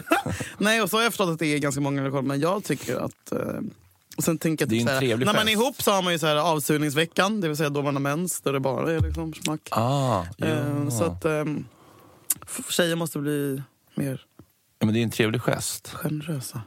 [0.58, 2.22] Nej, och så har jag förstått att det är ganska många relationer.
[2.28, 3.32] Men jag tycker att...
[3.32, 3.40] Eh,
[4.18, 5.82] och sen tänker jag Det är typ en så här, trevlig När man är ihop
[5.82, 7.42] så har man ju så här avsugningsveckan.
[7.42, 8.42] Det vill säga då man har mens.
[8.42, 9.68] Där det bara är liksom smack.
[9.72, 10.46] Ah, ja.
[10.48, 11.66] Eh, så att ehm,
[12.46, 13.62] f- tjejer måste bli
[13.96, 14.22] mer
[14.80, 15.88] ja, men det är en trevlig gest.
[15.94, 16.62] generösa.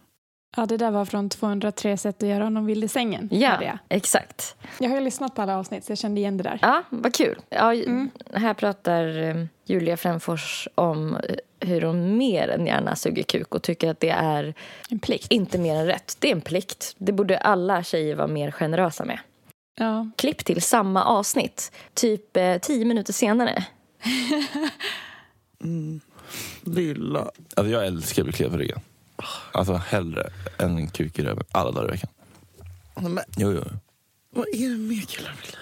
[0.57, 3.29] Ja, det där var från 203 sätt att göra honom vild i sängen.
[3.33, 3.79] Ja, Jag.
[3.89, 4.57] exakt.
[4.81, 6.59] jag har ju lyssnat på alla avsnitt så jag kände igen det där.
[6.63, 7.39] Ja, vad kul.
[7.49, 8.11] Ja, Mm.
[8.33, 13.63] Här pratar eh, Julia Fränfors om eh, hur hon mer än gärna suger kuk och
[13.63, 14.55] tycker att det är
[14.91, 15.27] En plikt.
[15.33, 16.17] inte mer än rätt.
[16.19, 16.95] Det är en plikt.
[16.99, 19.19] Det borde alla tjejer vara mer generösa med.
[19.79, 20.11] Ja.
[20.17, 23.65] Klipp till samma avsnitt, typ eh, tio minuter senare.
[26.65, 27.31] Lilla.
[27.57, 28.81] Alltså, jag älskar att bli kliad på ryggen.
[29.53, 32.11] Alltså hellre än en kuk i röven alla dagar i veckan.
[32.95, 33.63] Men Jo, jo.
[34.31, 35.57] vad är det med killar med?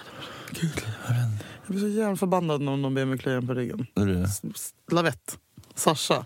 [0.61, 0.83] Gud,
[1.67, 3.87] jag blir så jävla förbannad när de ber mig klia på ryggen.
[4.91, 5.39] Lavett.
[5.75, 6.25] Sasha.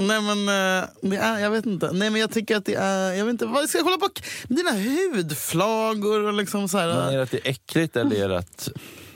[0.00, 1.92] Nej men eh, det är, jag vet inte.
[1.92, 4.08] Nej men jag tycker att det är, jag vet inte, vad ska jag kolla på?
[4.48, 6.88] Dina hudflagor och liksom så här.
[6.88, 8.68] Men är det att det är äckligt eller är det att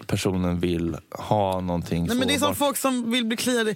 [0.07, 3.75] personen vill ha någonting Nej men det är som folk som vill bli kliade,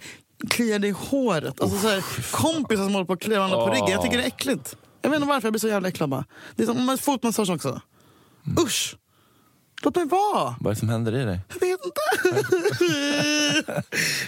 [0.51, 1.61] kliade i håret.
[1.61, 3.89] Alltså så här, kompisar som håller på att klia varandra på ryggen.
[3.89, 4.77] Jag tycker det är äckligt.
[5.03, 6.25] Jag vet inte varför jag blir så jävla äcklad bara.
[6.57, 7.81] Det är som fotmassage också.
[8.67, 8.97] Usch!
[9.83, 10.57] Låt mig vara!
[10.61, 11.41] Vad är det som händer i dig?
[11.49, 12.01] Jag vet inte.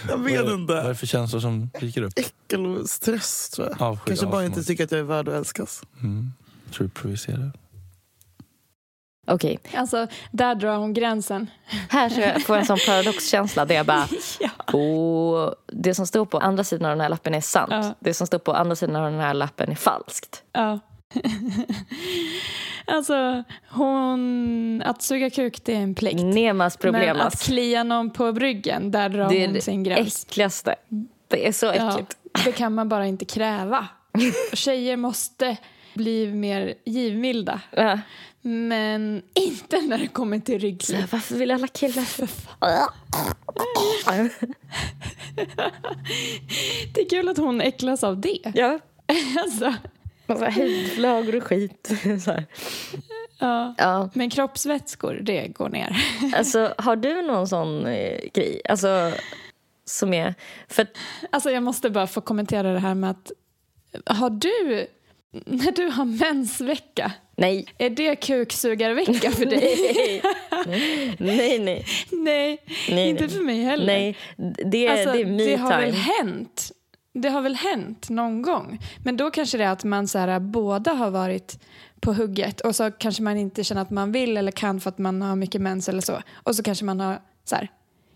[0.07, 0.87] jag vet är, Vad är inte.
[0.87, 2.13] det för känslor som dyker upp?
[2.15, 3.81] Äckel och stress tror jag.
[3.81, 5.81] Avsky, Kanske bara inte tycker att jag är värd att älskas.
[6.01, 6.31] Mm.
[6.73, 7.51] Tror du projicerar?
[9.27, 11.49] Okej, Alltså, där drar hon gränsen.
[11.89, 14.07] här så jag får jag en sån paradoxkänsla där jag bara...
[14.39, 14.49] Ja.
[14.79, 17.69] Och det som står på andra sidan av den här lappen är sant.
[17.71, 17.93] Ja.
[17.99, 20.43] Det som står på andra sidan av den här lappen är falskt.
[20.53, 20.79] Ja.
[22.85, 24.81] alltså, hon...
[24.85, 26.23] Att suga kuk, det är en plikt.
[26.23, 27.43] Nemas Men att problemas.
[27.45, 30.25] klia någon på ryggen, där drar Det är hon sin det gräns.
[30.29, 30.75] äckligaste.
[31.27, 32.17] Det är så Ja, äckligt.
[32.45, 33.87] det kan man bara inte kräva.
[34.53, 35.57] Tjejer måste
[35.93, 37.61] bli mer givmilda.
[37.71, 37.99] Ja.
[38.49, 42.05] Men inte när det kommer till här, Varför vill alla killar...
[46.93, 48.39] Det är kul att hon äcklas av det.
[48.55, 48.79] ja.
[49.37, 49.73] Alltså,
[50.25, 51.91] Massa hudflagor och skit.
[52.23, 52.43] Så
[53.39, 53.75] ja.
[53.77, 54.09] Ja.
[54.13, 55.97] Men kroppsvätskor, det går ner.
[56.35, 58.61] Alltså, har du någon sån eh, grej?
[58.69, 59.11] Alltså,
[59.85, 60.35] som är...
[60.67, 60.87] För
[61.29, 63.31] Alltså jag måste bara få kommentera det här med att
[64.05, 64.87] har du,
[65.45, 67.65] när du har mensvecka, nej.
[67.77, 69.75] är det kuksugarvecka för dig?
[70.67, 71.15] nej.
[71.19, 71.85] nej, nej.
[72.11, 72.57] Nej,
[72.89, 73.35] Nej, inte nej.
[73.35, 73.85] för mig heller.
[73.85, 74.17] Nej,
[74.65, 76.03] det Alltså, det är me det har väl time.
[76.03, 76.71] hänt.
[77.13, 78.79] Det har väl hänt någon gång.
[79.03, 81.59] Men då kanske det är att man så här, båda har varit
[81.99, 84.97] på hugget och så kanske man inte känner att man vill eller kan för att
[84.97, 86.21] man har mycket mens eller så.
[86.33, 87.67] Och så kanske man har så här,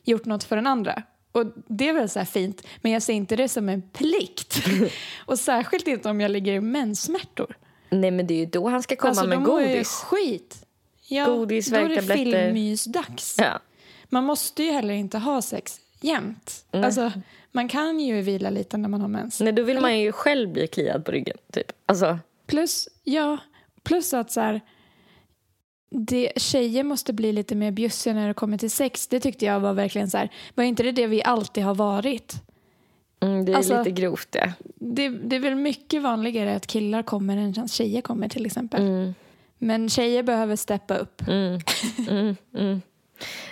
[0.04, 1.04] gjort något för den andra.
[1.32, 4.64] Och det är väl så fint, men jag ser inte det som en plikt.
[5.26, 7.58] och särskilt inte om jag ligger i menssmärtor.
[7.90, 9.88] Nej, men det är ju då han ska komma alltså, med jag ju godis.
[9.88, 10.66] skit.
[11.08, 13.36] Ja, Godis, då är det filmmysdags.
[13.38, 13.60] Ja.
[14.10, 16.66] Man måste ju heller inte ha sex jämt.
[16.72, 16.84] Nej.
[16.84, 17.12] Alltså,
[17.52, 19.42] man kan ju vila lite när man har mens.
[19.42, 21.38] Nej, då vill man ju själv bli kliad på ryggen.
[21.52, 21.72] Typ.
[21.86, 23.38] Alltså, Plus, ja,
[23.84, 24.62] plus att så här,
[25.94, 29.08] det, tjejer måste bli lite mer bjussiga när det kommer till sex.
[29.08, 32.34] Det tyckte jag var verkligen så här, var inte det det vi alltid har varit?
[33.20, 34.54] mm, det är Alltså- lite grovt det.
[34.76, 38.82] Det, det är väl mycket vanligare att killar kommer än att tjejer kommer till exempel.
[38.82, 39.14] Mm,
[39.58, 41.22] Men tjejer behöver steppa upp.
[41.28, 41.60] mm,
[42.10, 42.82] mm, mm.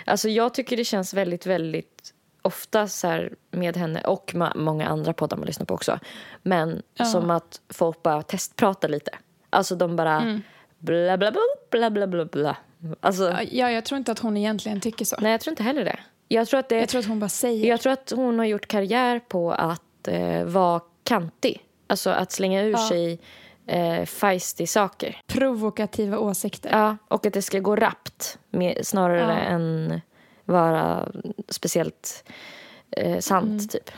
[0.04, 5.12] Alltså jag tycker det känns väldigt, väldigt ofta så här med henne och många andra
[5.12, 5.98] poddar man lyssnar på också.
[6.42, 7.04] Men Ja.
[7.04, 9.10] som att folk bara testpratar lite.
[9.50, 10.42] Alltså de bara Mm.
[10.78, 11.40] bla bla bla
[11.70, 12.56] bla bla bla bla.
[13.00, 15.16] Alltså, Ja, jag tror inte att hon egentligen tycker så.
[15.20, 15.98] nej jag tror inte heller det.
[16.28, 17.68] Jag tror att det Jag tror att hon bara säger.
[17.68, 21.60] Jag tror att hon har gjort karriär på att eh, vara kantig.
[21.86, 22.88] Alltså att slänga ur Ja.
[22.88, 23.20] sig
[23.66, 25.20] eh, feisty saker.
[25.26, 26.70] Provokativa åsikter.
[26.70, 29.30] Ja, och att det ska gå rappt med, snarare Ja.
[29.38, 30.00] än
[30.44, 31.08] vara
[31.48, 32.24] speciellt
[32.90, 33.68] eh, sant, Mm.
[33.68, 33.90] typ.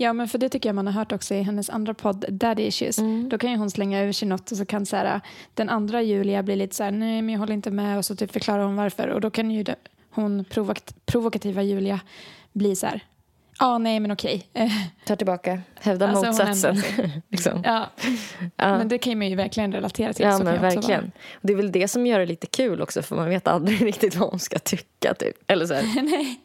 [0.00, 2.62] Ja, men för det tycker jag man har hört också i hennes andra podd, Daddy
[2.62, 2.98] Issues.
[2.98, 3.28] Mm.
[3.28, 5.20] Då kan ju hon slänga ur sig något och så kan så här,
[5.54, 8.16] den andra Julia bli lite så här, nej men jag håller inte med och så
[8.16, 9.08] typ förklarar hon varför.
[9.08, 9.64] Och då kan ju
[10.10, 12.00] hon provok- provokativa Julia
[12.52, 13.00] bli så här,
[13.58, 14.46] ja ah, nej men okej.
[15.06, 16.82] Tar tillbaka, hävdar Alltså, motsatsen.
[17.28, 17.62] liksom.
[17.64, 17.86] ja.
[18.56, 18.78] Ja.
[18.78, 20.24] Men det kan man ju verkligen relatera till.
[20.24, 21.12] Ja men verkligen.
[21.42, 24.16] Det är väl det som gör det lite kul också för man vet aldrig riktigt
[24.16, 25.36] vad hon ska tycka typ.
[25.46, 26.40] Eller så nej.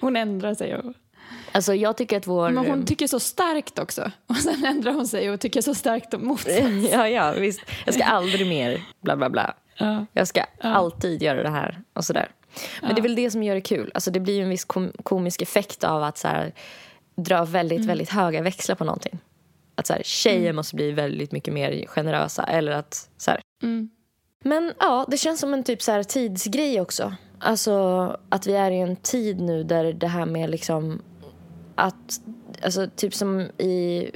[0.00, 0.76] Hon ändrar sig.
[0.76, 0.92] Och,
[1.52, 2.50] Alltså jag tycker att vår...
[2.50, 4.10] men hon tycker så starkt också.
[4.26, 6.84] Och sen ändrar hon sig och tycker så starkt om motsatsen.
[6.92, 7.60] ja, ja, visst.
[7.84, 9.54] Jag ska aldrig mer bla bla bla.
[9.78, 10.06] Ja.
[10.12, 12.28] Jag ska alltid göra det här och sådär.
[12.82, 13.90] Men det är väl det som gör det kul.
[13.94, 16.52] Alltså det blir ju en viss kom komisk effekt av att så här,
[17.16, 17.88] dra väldigt, Mm.
[17.88, 19.18] väldigt höga växlar på någonting.
[19.74, 22.42] Att så här, tjejer måste bli väldigt mycket mer generösa.
[22.42, 23.40] Eller att så här.
[23.62, 23.90] Mm.
[24.44, 27.14] Men ja, det känns som en typ så här tidsgrej också.
[27.38, 31.02] Alltså att vi är i en tid nu där det här med liksom
[31.76, 32.20] att,
[32.62, 34.10] alltså typ som i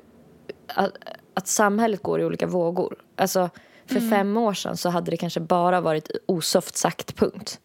[0.66, 0.92] att,
[1.34, 2.94] att samhället går i olika vågor.
[3.16, 3.50] Alltså
[3.86, 7.60] för fem år sedan så hade det kanske bara varit osoft sagt punkt.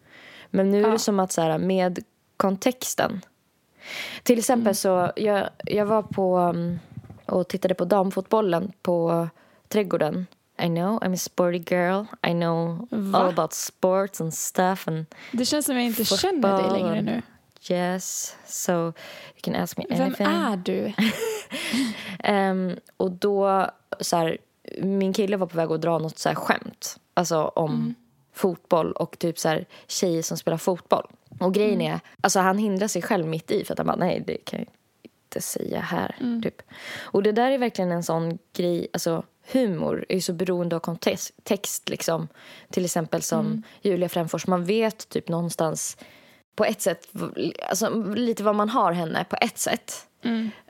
[0.50, 2.00] Men nu är det som att så här, med
[2.38, 3.22] kontexten.
[4.24, 6.80] Till exempel så, jag, jag var på um,
[7.26, 9.28] och tittade på damfotbollen på
[9.68, 10.26] Trädgården.
[10.58, 12.06] I know, I'm a sporty girl.
[12.28, 16.82] I know all about sports and stuff and Det känns som jag inte känner dig
[16.82, 17.22] längre nu.
[17.72, 20.28] Yes, so you can ask me Vem anything.
[20.28, 20.94] är du?
[22.24, 23.68] Ehm, och då,
[24.00, 24.38] så här,
[24.82, 26.98] min kille var på väg att dra något så här skämt.
[27.14, 27.96] Alltså om
[28.34, 31.08] fotboll och typ så här, tjejer som spelar fotboll.
[31.40, 34.24] Och grejen är, alltså han hindrar sig själv mitt i för att han bara, nej
[34.28, 34.68] det kan jag
[35.04, 36.16] inte säga här.
[36.44, 36.62] Typ.
[37.00, 40.80] Och det där är verkligen en sån grej, alltså humor är ju så beroende av
[40.80, 41.32] kontext.
[41.44, 42.28] Text, liksom.
[42.70, 45.98] Till exempel som Julia Fränfors, man vet typ någonstans
[46.56, 47.08] på ett sätt,
[47.70, 50.08] alltså lite vad man har henne på ett sätt.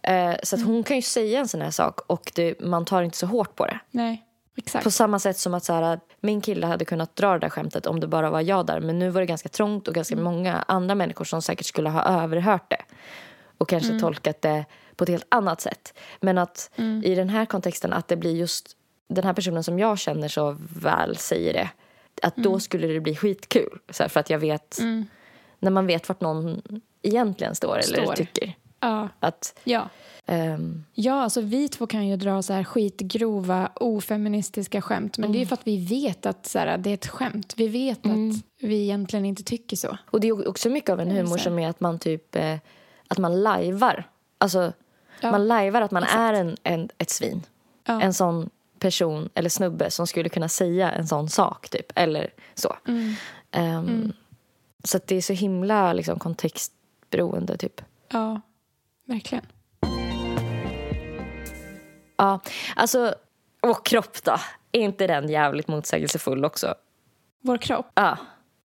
[0.04, 3.02] Eh, så att hon kan ju säga en sån här sak och det, man tar
[3.02, 3.80] inte så hårt på det.
[3.92, 4.24] Nej,
[4.56, 4.84] exakt.
[4.84, 7.86] På samma sätt som att så här, min kille hade kunnat dra det där skämtet
[7.86, 8.80] om det bara var jag där.
[8.80, 12.24] Men nu var det ganska trångt och ganska många andra människor som säkert skulle ha
[12.24, 12.82] överhört det.
[13.58, 15.94] Och kanske tolkat det på ett helt annat sätt.
[16.20, 16.70] Men att
[17.04, 20.58] i den här kontexten att det blir just den här personen som jag känner så
[20.82, 21.70] väl säger det.
[22.22, 23.80] Att då skulle det bli skitkul.
[23.90, 24.78] Så här, för att jag vet,
[25.66, 26.62] när man vet vart någon
[27.02, 28.14] egentligen står, eller Står.
[28.14, 28.56] tycker.
[28.80, 29.10] Ja.
[29.20, 29.90] Att, Ja.
[30.26, 35.18] ehm, ja, alltså vi två kan ju dra så här skitgrova, ofeministiska skämt.
[35.18, 37.54] Men det är ju för att vi vet att så här, det är ett skämt.
[37.58, 39.98] Vi vet att vi egentligen inte tycker så.
[40.12, 42.58] Och det är också mycket av en humor som är att man typ eh,
[43.08, 44.04] att man lajvar.
[44.38, 44.74] Alltså
[45.22, 47.44] Ja, man lajvar att man är en, en, ett svin.
[47.88, 48.02] Ja.
[48.02, 48.50] En sån
[48.80, 51.92] person eller snubbe som skulle kunna säga en sån sak typ.
[51.96, 52.76] Eller så.
[53.52, 54.14] Ehm,
[54.86, 57.82] Så det är så himla liksom, kontextberoende typ.
[58.10, 58.42] Ja,
[59.06, 59.46] verkligen.
[62.18, 62.40] Ja,
[62.76, 63.16] alltså,
[63.62, 64.38] och kropp då.
[64.72, 66.76] Är inte den jävligt motsägelsefull också?
[67.42, 67.92] Vår kropp.
[67.94, 68.18] Ja.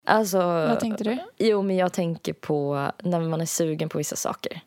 [0.07, 1.19] Alltså, Vad tänkte du?
[1.39, 4.61] Jo, men jag tänker på när man är sugen på vissa saker.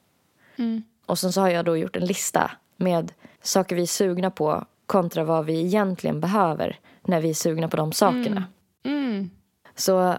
[1.06, 3.12] Och sen så har jag då gjort en lista med
[3.42, 7.78] saker vi är sugna på kontra vad vi egentligen behöver när vi är sugna på
[7.78, 8.44] de sakerna.
[8.84, 9.30] Mm.
[9.76, 10.16] Så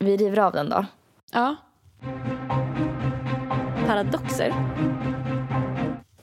[0.00, 0.86] vi river av den då.
[1.32, 1.56] Ja.
[3.86, 4.54] Paradoxer.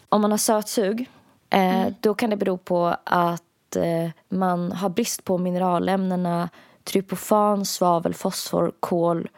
[0.10, 1.10] Om man har sötsug,
[1.50, 6.50] eh, då kan det bero på att eh, man har brist på mineralämnena
[6.84, 9.30] tryptofan, svavel, fosfor, kol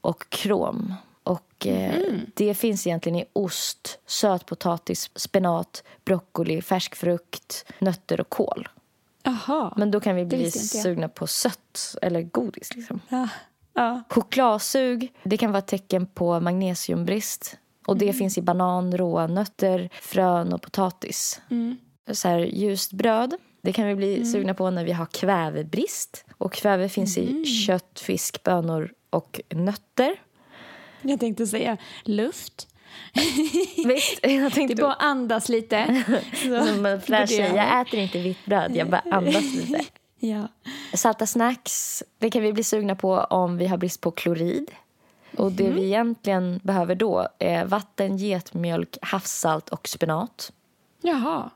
[0.00, 0.94] och krom.
[1.22, 1.94] Och eh,
[2.34, 8.68] Det finns egentligen i ost, sötpotatis, spenat, broccoli, färsk frukt, nötter och kål.
[9.22, 9.74] Jaha.
[9.76, 12.76] Men då kan vi bli sugna på sött eller godis.
[12.76, 13.00] Liksom.
[13.08, 13.28] Ja.
[13.74, 14.02] Ja.
[14.08, 17.56] Chokladsug det kan vara ett tecken på magnesiumbrist.
[17.86, 21.40] Och Det finns i banan, råa nötter, frön och potatis.
[22.12, 26.24] Så här, ljust bröd det kan vi bli sugna på när vi har kvävebrist.
[26.38, 30.14] Och Kväve finns i kött, fisk, bönor och nötter.
[31.02, 32.68] Jag tänkte säga luft.
[33.86, 34.82] Visst, jag Det är tänkte...
[34.82, 36.04] bara att andas lite.
[36.34, 39.80] Så Som en flash, jag äter inte vitt bröd, jag bara andas lite.
[40.20, 40.48] Ja.
[40.94, 44.70] Salta snacks, det kan vi bli sugna på om vi har brist på klorid.
[45.36, 50.52] Och det vi egentligen behöver då är vatten, getmjölk, havssalt och spenat.
[51.02, 51.50] Jaha.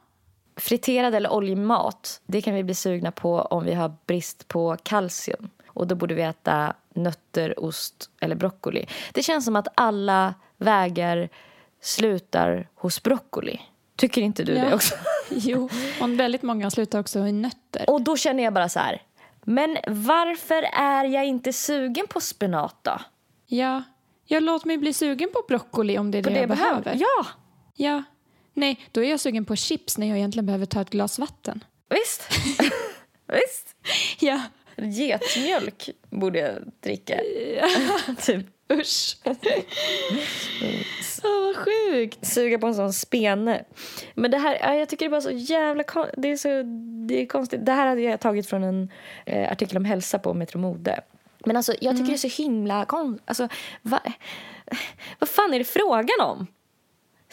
[0.57, 5.51] Friterad eller oljemat, det kan vi bli sugna på om vi har brist på kalcium.
[5.67, 8.87] Och då borde vi äta nötter, ost eller broccoli.
[9.13, 11.29] Det känns som att alla vägar
[11.81, 13.61] slutar hos broccoli.
[13.97, 14.65] Tycker inte du Ja.
[14.65, 14.95] det också?
[15.45, 15.69] Jo,
[16.01, 17.91] och väldigt många slutar också i nötter.
[17.91, 19.03] Och då känner jag bara så här.
[19.45, 23.01] Men varför är jag inte sugen på spenat då?
[23.47, 23.83] Ja.
[24.27, 26.97] ja, låt mig bli sugen på broccoli om det är På det, jag behöver.
[27.01, 27.27] Ja!
[27.77, 28.03] Ja.
[28.55, 31.65] Nej, då är jag sugen på chips när jag egentligen behöver ta ett glas vatten.
[31.91, 32.29] Visst?
[33.33, 33.77] Visst?
[34.21, 34.43] Ja.
[34.77, 37.21] Getmjölk borde jag dricka.
[38.21, 39.17] typ Usch.
[41.25, 42.27] Åh, vad sjukt.
[42.27, 43.65] suga på en sån spene.
[44.15, 45.85] Men det här, ja, jag tycker det är bara så jävla
[46.17, 46.63] det är så
[47.09, 47.67] det är konstigt.
[47.67, 48.91] Det här hade jag tagit från en
[49.27, 51.01] eh, artikel om hälsa på Metro Mode.
[51.39, 53.23] Men alltså, jag tycker det är så himla konstigt.
[53.25, 53.49] Alltså,
[53.83, 54.01] va,
[55.19, 56.47] vad fan är det frågan om?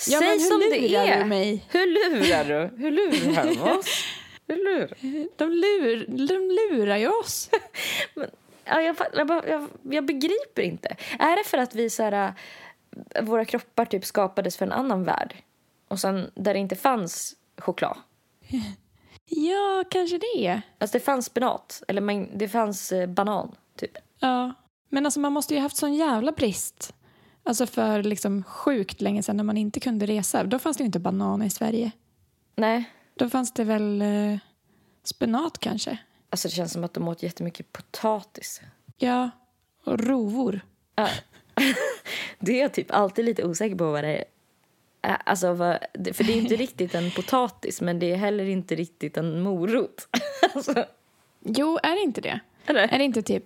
[0.08, 1.20] Ja, Säg men som det är.
[1.20, 1.66] du mig?
[1.70, 2.84] Hur lurar du?
[2.84, 4.06] Hur lurar du oss?
[4.48, 4.96] Hur lurar
[5.38, 7.50] De, lur, de lurar ju oss.
[8.66, 10.96] Ja, jag, jag, jag, jag begriper inte.
[11.20, 12.34] Är det för att vi så här,
[13.16, 15.36] äh, våra kroppar typ skapades för en annan värld?
[15.88, 17.98] Och sen där det inte fanns choklad?
[19.34, 20.62] Ja, kanske det.
[20.78, 23.92] Alltså det fanns spenat, eller man, det fanns eh, banan, typ.
[24.20, 24.54] Ja.
[24.90, 26.94] Men alltså man måste ju ha haft sån jävla brist.
[27.44, 30.44] Alltså för liksom sjukt länge sedan när man inte kunde resa.
[30.44, 31.92] Då fanns det ju inte banan i Sverige.
[32.56, 32.84] Nej,
[33.16, 34.38] Då fanns det väl eh,
[35.04, 35.98] spenat kanske.
[36.32, 38.62] Alltså det känns som att de åt jättemycket potatis.
[38.98, 39.30] Ja,
[39.84, 40.62] och rovor.
[40.96, 41.10] Ja.
[42.40, 44.24] det är jag typ alltid lite osäker på vad det är.
[45.26, 48.76] Alltså, vad, det- för det är inte riktigt en potatis, men det är heller inte
[48.76, 50.08] riktigt en morot.
[50.56, 50.86] alltså,
[51.46, 52.40] Jo, är det inte det?
[52.66, 52.88] eller?
[52.88, 53.44] Är det inte typ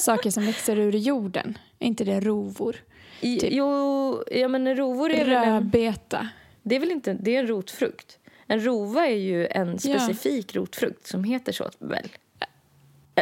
[0.00, 1.58] saker som växer ur jorden?
[1.78, 2.76] Är inte det rovor?
[3.20, 5.52] I, typ- Jo, ja men rovor är väl en...
[5.54, 6.28] Rödbeta.
[6.62, 8.18] Det är väl inte, det är en rotfrukt.
[8.46, 12.08] En rova är ju en specifik rotfrukt som heter så väl?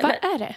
[0.03, 0.55] Vad är det?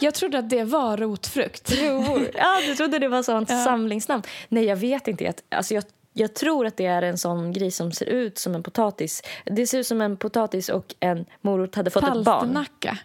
[0.00, 1.72] Jag trodde att det var rotfrukt.
[1.82, 2.30] Rovor.
[2.34, 3.64] Ja, du trodde det var sånt Ja.
[3.64, 4.22] samlingsnamn.
[4.48, 5.32] Nej, jag vet inte.
[5.48, 8.62] Alltså jag, jag tror att det är en sån gris som ser ut som en
[8.62, 9.22] potatis.
[9.44, 12.24] Det ser ut som en potatis och en morot hade fått ett barn.
[12.24, 12.98] Palsternacka.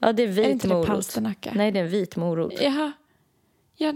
[0.00, 0.86] Ja, det är Är vit inte det morot.
[0.86, 1.50] palsternacka?
[1.54, 2.54] Nej, det är en vit morot.
[2.60, 2.92] Jaha.
[3.76, 3.92] Ja.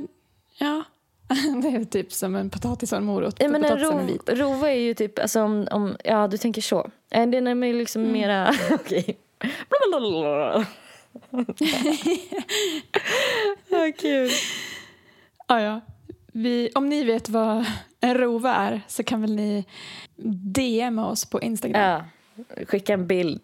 [0.58, 0.84] ja.
[1.62, 3.36] Det är typ som en potatis och en morot.
[3.38, 4.28] Ja, men en är rov, vit.
[4.28, 6.90] rova är ju typ, alltså om, om, ja du tänker så.
[7.10, 8.12] Eh, Den är liksom Mm.
[8.12, 9.18] mera, okej.
[9.68, 10.66] Blablabla.
[13.70, 14.30] Vad kul.
[15.48, 15.80] Ja, ja.
[16.32, 17.64] Vi, om ni vet vad
[18.00, 19.64] en rova är så kan väl ni
[20.44, 21.82] DMa oss på Instagram.
[21.82, 22.04] Ja,
[22.66, 23.40] skicka en bild.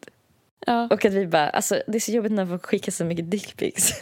[0.66, 0.88] Ja.
[0.90, 4.00] Och att vi bara, alltså det är så jobbigt när folk skickar så mycket dickpics.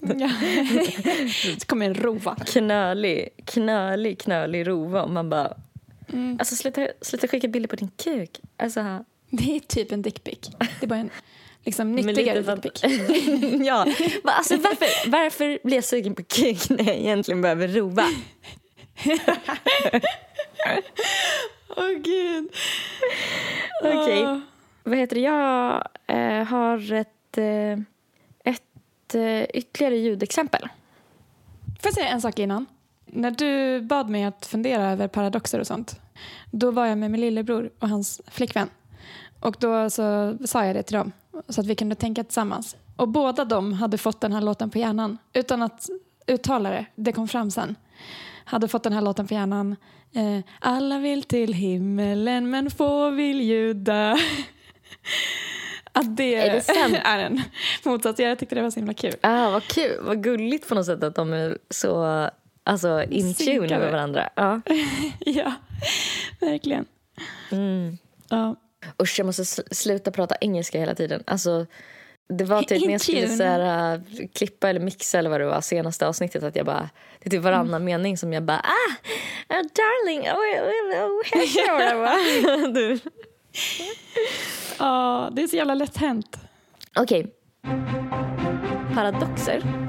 [0.00, 0.30] Ja.
[1.58, 2.36] så kommer en rova.
[2.46, 5.02] knölig, knölig, knölig rova.
[5.02, 5.54] Och man bara,
[6.12, 6.36] Mm.
[6.38, 8.40] alltså sluta, sluta skicka bilder på din kuk.
[8.56, 10.38] Alltså, Det är typ en dickpic.
[10.58, 11.10] Det är bara en
[11.64, 12.82] liksom, nyttigare dickpic.
[13.66, 13.86] ja,
[14.24, 18.04] alltså varför, varför blir jag sugen på kuk när jag egentligen behöver rova?
[21.76, 22.48] Åh gud.
[23.82, 24.26] Okej.
[24.26, 24.38] Åh.
[24.82, 25.22] Vad heter det?
[25.22, 27.72] Jag eh, har ett, eh,
[28.44, 30.68] ett eh, ytterligare ljudexempel.
[31.80, 32.66] Får jag säga en sak innan?
[33.06, 36.00] När du bad mig att fundera över paradoxer och sånt,
[36.50, 38.70] då var jag med min lillebror och hans flickvän.
[39.40, 41.12] Och då så sa jag det till dem,
[41.48, 42.76] så att vi kunde tänka tillsammans.
[42.96, 45.88] Och båda de hade fått den här låten på hjärnan, utan att
[46.26, 46.86] uttala det.
[46.94, 47.76] Det kom fram sen.
[48.44, 49.76] Hade fått den här låten på hjärnan.
[50.12, 54.18] Eh, Alla vill till himmelen men få vill ljuda.
[55.92, 57.42] Att det Är det är en
[57.84, 58.20] motsats.
[58.20, 59.14] Jag tyckte det var så himla kul.
[59.20, 62.28] Ah, vad kul, vad gulligt på något sätt att de är så
[62.64, 64.28] alltså, in tune med varandra.
[64.34, 64.60] Ja.
[65.18, 65.52] ja,
[66.40, 66.84] verkligen.
[67.50, 67.98] Mm.
[68.28, 68.56] Ja.
[69.02, 71.22] Usch, jag måste sl- sluta prata engelska hela tiden.
[71.26, 71.66] Alltså,
[72.28, 74.00] det var typ när jag skulle så här, äh,
[74.34, 77.42] klippa eller mixa eller vad det var senaste avsnittet att jag bara, det är typ
[77.42, 78.94] varannan mening som jag bara ah,
[79.48, 82.68] ah darling, oh, oh, oh, hello.
[82.74, 82.98] Du.
[84.78, 86.36] Ja, det är så jävla lätt hänt.
[86.96, 87.26] Okej.
[88.94, 89.83] Paradoxer.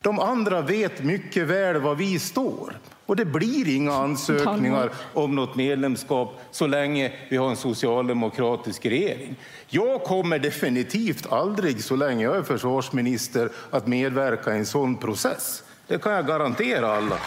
[0.00, 2.78] De andra vet mycket väl var vi står.
[3.06, 9.36] Och det blir inga ansökningar om något medlemskap så länge vi har en socialdemokratisk regering.
[9.68, 15.62] Jag kommer definitivt aldrig, så länge jag är försvarsminister, att medverka i en sån process.
[15.86, 17.18] Det kan jag garantera alla.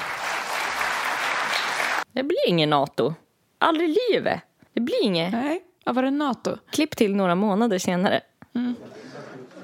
[2.11, 3.13] Det blir ingen NATO.
[3.57, 4.39] Aldrig i livet.
[4.73, 5.31] Det blir inget.
[5.31, 5.61] Nej.
[5.83, 6.57] Ja, var det NATO?
[6.71, 8.21] Klipp till några månader senare.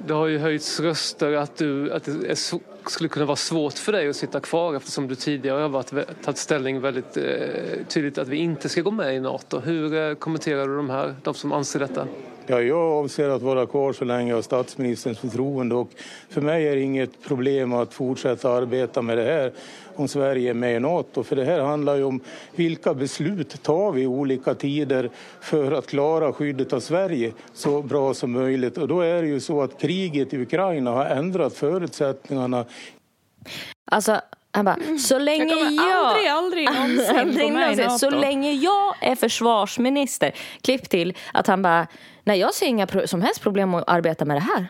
[0.08, 2.36] Det har ju höjts röster att, du, att det är
[2.89, 6.38] skulle kunna vara svårt för dig att sitta kvar eftersom du tidigare har varit, tagit
[6.38, 7.24] ställning väldigt eh,
[7.88, 9.60] tydligt att vi inte ska gå med i Nato.
[9.60, 12.08] Hur eh, kommenterar du de här, de som anser detta?
[12.50, 15.89] Ja, jag avser att vara kvar så länge jag har statsministerns förtroende och
[16.30, 19.52] för mig är det inget problem att fortsätta arbeta med det här
[19.95, 21.24] om Sverige är med i Nato.
[21.24, 22.20] För det här handlar ju om
[22.56, 25.10] vilka beslut tar vi i olika tider
[25.41, 28.78] för att klara skyddet av Sverige så bra som möjligt.
[28.78, 32.66] Och då är det ju så att kriget i Ukraina har ändrat förutsättningarna
[33.91, 34.22] Alltså,
[34.52, 36.06] Han bara, så länge Jag jag...
[36.06, 36.66] aldrig, aldrig
[37.45, 37.54] någonsin
[37.88, 37.98] NATO.
[38.00, 40.32] så länge jag är försvarsminister.
[40.62, 41.88] Klipp till att han bara,
[42.28, 44.67] nej jag ser inga som helst problem att arbeta med det här.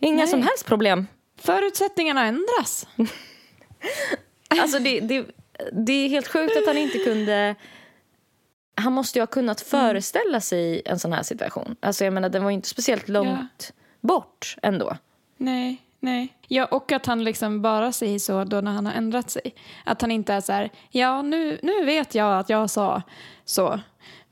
[0.00, 0.26] Inga Nej.
[0.26, 1.06] som helst problem.
[1.36, 2.88] Förutsättningarna ändras.
[4.52, 5.26] Alltså det, det,
[5.72, 7.54] det är helt sjukt att han inte kunde...
[8.74, 11.76] Han måste ju ha kunnat föreställa sig en sån här situation.
[11.80, 14.96] Alltså jag menar, den var ju inte speciellt långt bort ändå.
[15.36, 16.34] Nej, nej.
[16.48, 19.54] Ja, och att han liksom bara säger så då när han har ändrat sig.
[19.84, 23.02] Att han inte är så här, ja nu, nu vet jag att jag sa
[23.44, 23.80] så.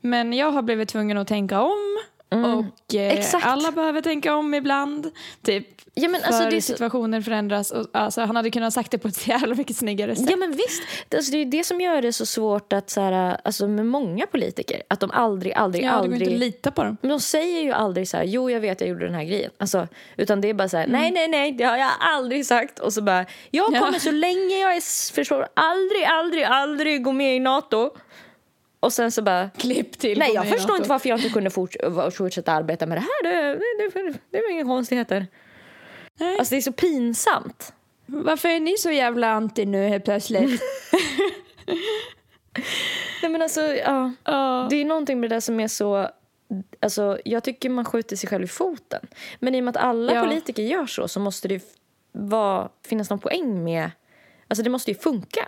[0.01, 1.97] Men jag har blivit tvungen att tänka om.
[2.31, 3.23] Och eh, Mm.
[3.43, 5.11] Alla behöver tänka om ibland.
[5.43, 7.71] Typ, Ja, men för alltså, det är så- situationer förändras.
[7.71, 10.29] Och, alltså, han hade kunnat ha sagt det på ett jävla mycket snyggare sätt.
[10.29, 13.01] Ja men visst, det, alltså, det är det som gör det så svårt att så
[13.01, 16.39] här, alltså med många politiker, att de aldrig, aldrig, Ja, det går inte aldrig att
[16.39, 16.97] lita på dem.
[17.01, 19.51] Men de säger ju aldrig så här, jo jag vet jag gjorde den här grejen.
[19.57, 22.79] Alltså, utan det är bara så här, nej nej nej det har jag aldrig sagt.
[22.79, 23.79] Och så bara, jag Ja.
[23.79, 27.89] kommer så länge jag är försvar aldrig, aldrig, aldrig gå med i NATO.
[28.79, 30.19] Och sen så bara, Klipp till.
[30.19, 33.23] nej jag förstår inte varför jag inte kunde forts- fortsätta arbeta med det här.
[33.23, 35.27] Det, det, det, det var inga konstigheter.
[36.19, 36.37] Nej.
[36.39, 37.73] Alltså det är så pinsamt.
[38.05, 40.61] Varför är ni så jävla anti nu helt plötsligt?
[43.21, 44.11] Nej men alltså, ja.
[44.23, 44.67] Ja.
[44.69, 46.09] Det är någonting med det där som är så...
[46.79, 49.07] Alltså, jag tycker man skjuter sig själv i foten.
[49.39, 50.23] Men i och med att alla Ja.
[50.23, 51.63] politiker gör så så måste det f-
[52.11, 53.91] vara, finnas någon poäng med...
[54.47, 55.45] Alltså det måste ju funka.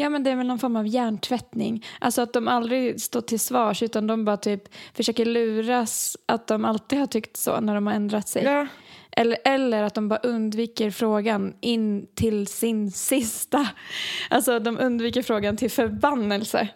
[0.00, 1.86] Ja men det är väl någon form av hjärntvättning.
[1.98, 4.62] Alltså att de aldrig står till svars utan de bara typ
[4.94, 8.44] försöker luras att de alltid har tyckt så när de har ändrat sig.
[8.44, 8.66] Ja.
[9.10, 13.68] Eller, eller att de bara undviker frågan in till sin sista.
[14.30, 16.68] Alltså de undviker frågan till förbannelse.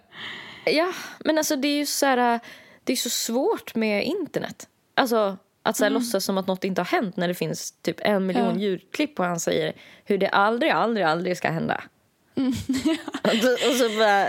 [0.66, 0.92] Ja,
[1.24, 2.40] men alltså det är ju så här...
[2.84, 4.68] Det är så svårt med internet.
[4.94, 7.96] Alltså att så här, låtsas som att något inte har hänt när det finns typ
[8.00, 8.60] en miljon Ja.
[8.60, 9.72] ljudklipp och han säger
[10.04, 11.84] hur det aldrig, aldrig, aldrig ska hända.
[13.42, 14.28] så, och så bara...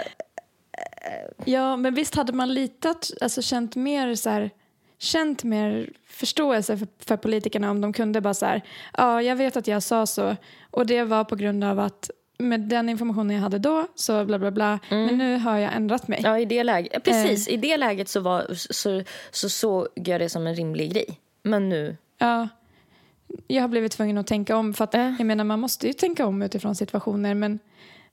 [1.46, 4.50] Ja men visst hade man litat, alltså känt mer så här
[4.98, 8.62] känt mer förståelse för, för politikerna om de kunde bara så här,
[8.98, 10.36] ja jag vet att jag sa så
[10.72, 14.40] och det var på grund av att med den informationen jag hade då så bla
[14.40, 16.22] bla bla men nu har jag ändrat mig.
[16.24, 17.04] Ja, i det läget.
[17.04, 21.20] Precis, i det läget så, var, så, så såg jag det som en rimlig grej.
[21.44, 21.98] Men nu...
[22.18, 22.48] Ja,
[23.48, 24.74] jag har blivit tvungen att tänka om.
[24.74, 25.16] För att, Ja.
[25.18, 27.34] Jag menar, man måste ju tänka om utifrån situationer.
[27.34, 27.60] Men,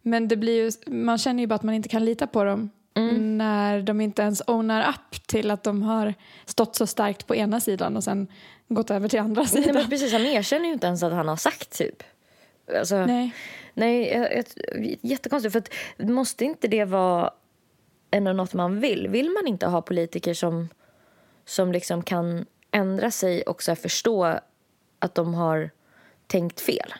[0.03, 2.71] men det blir ju, man känner ju bara att man inte kan lita på dem
[2.95, 7.61] när de inte ens ownar upp till att de har stått så starkt på ena
[7.61, 8.27] sidan och sen
[8.69, 9.75] gått över till andra Nej, sidan.
[9.75, 12.03] men precis, han erkänner ju inte ens att han har sagt typ.
[12.79, 13.35] Alltså, nej.
[13.75, 14.09] Nej.
[14.09, 14.45] jag, jag,
[15.01, 15.53] jättekonstigt.
[15.53, 17.31] För att, måste inte det vara
[18.11, 19.09] ändå något man vill?
[19.09, 20.69] Vill man inte ha politiker som,
[21.45, 24.39] som liksom kan ändra sig och så förstå
[24.99, 25.71] att de har
[26.27, 26.95] tänkt fel?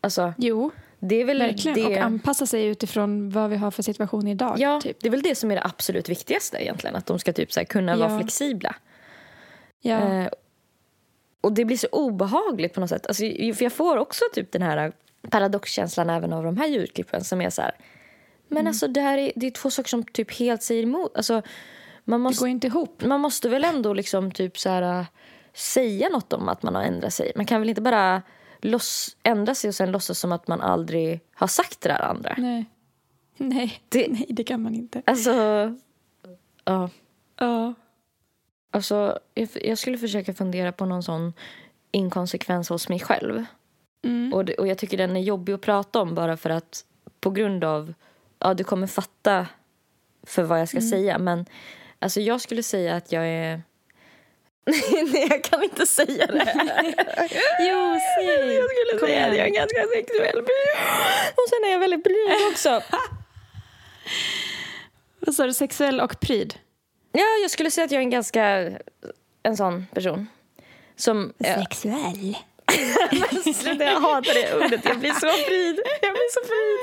[0.00, 0.70] Alltså, Jo,
[1.00, 1.74] det är väl verkligen.
[1.74, 1.86] det...
[1.86, 4.54] Och anpassa sig utifrån vad vi har för situation idag.
[4.58, 4.96] Ja, Typ.
[5.00, 6.96] det är väl det som är det absolut viktigaste egentligen.
[6.96, 8.18] Att de ska typ så kunna vara Ja.
[8.18, 8.74] flexibla.
[9.80, 9.98] Ja.
[9.98, 10.28] Eh,
[11.40, 13.06] och det blir så obehagligt på något sätt.
[13.06, 13.22] Alltså,
[13.54, 14.92] för jag får också typ den här
[15.30, 17.72] paradoxkänslan även av de här ljudklippen som är så här.
[18.48, 18.66] Men Mm.
[18.66, 21.16] alltså det här är, det är två saker som typ helt säger emot.
[21.16, 21.42] Alltså,
[22.04, 23.02] man, det måste, går inte ihop.
[23.04, 25.06] man måste väl ändå liksom typ så här, äh,
[25.54, 27.32] säga något om att man har ändrat sig.
[27.36, 28.22] Man kan väl inte bara
[28.60, 32.34] loss, ändra sig och sen låtsas som att man aldrig har sagt det där andra.
[32.38, 32.64] Nej.
[33.36, 33.82] Nej.
[33.88, 35.02] Det- Nej, det kan man inte.
[35.06, 35.32] Alltså,
[36.64, 36.90] ja.
[37.36, 37.74] Ja.
[38.70, 41.32] Alltså, jag, jag skulle försöka fundera på någon sån
[41.90, 43.44] inkonsekvens hos mig själv.
[44.02, 44.32] Mm.
[44.34, 46.84] Och, det, och jag tycker den är jobbig att prata om bara för att
[47.20, 47.94] på grund av,
[48.38, 49.46] ja du kommer fatta
[50.22, 50.90] för vad jag ska Mm.
[50.90, 51.46] säga men
[51.98, 53.62] alltså jag skulle säga att jag är
[54.68, 56.54] Nej, jag kan inte säga det.
[57.60, 58.54] Jo, säg!
[58.54, 60.38] Jag skulle Kom säga att jag är ganska sexuell.
[61.34, 62.82] Och sen är jag väldigt blyg också.
[65.20, 65.52] Vad sa du?
[65.52, 66.54] Sexuell och pryd?
[67.12, 68.70] Ja, jag skulle säga att jag är en ganska
[69.42, 70.26] en sån person.
[70.96, 72.36] Som, Sexuell?
[73.54, 74.84] Sluta, jag hatar det ordet.
[74.84, 75.80] Jag blir så pryd.
[76.02, 76.78] Jag blir så pryd.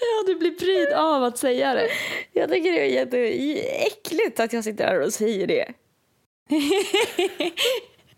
[0.00, 1.88] Ja, du blir pryd av att säga det.
[2.32, 5.72] Jag tycker det är jätteäckligt att jag sitter här och säger det.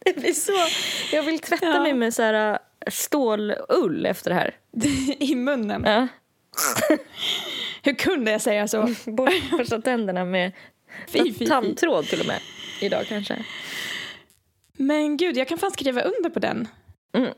[0.05, 0.53] Det blir så...
[1.17, 1.83] Jag vill tvätta Ja.
[1.83, 4.55] mig med så här äh, stålull efter det här.
[5.19, 5.83] I munnen.
[5.87, 6.09] Ja.
[7.83, 8.95] Hur kunde jag säga så?
[9.51, 10.53] Borsta tänderna med
[11.09, 12.41] Fy, fy, tandtråd till och med.
[12.81, 13.45] Idag kanske.
[14.77, 16.69] Men gud, jag kan fan skriva under på den.
[17.17, 17.31] Mm.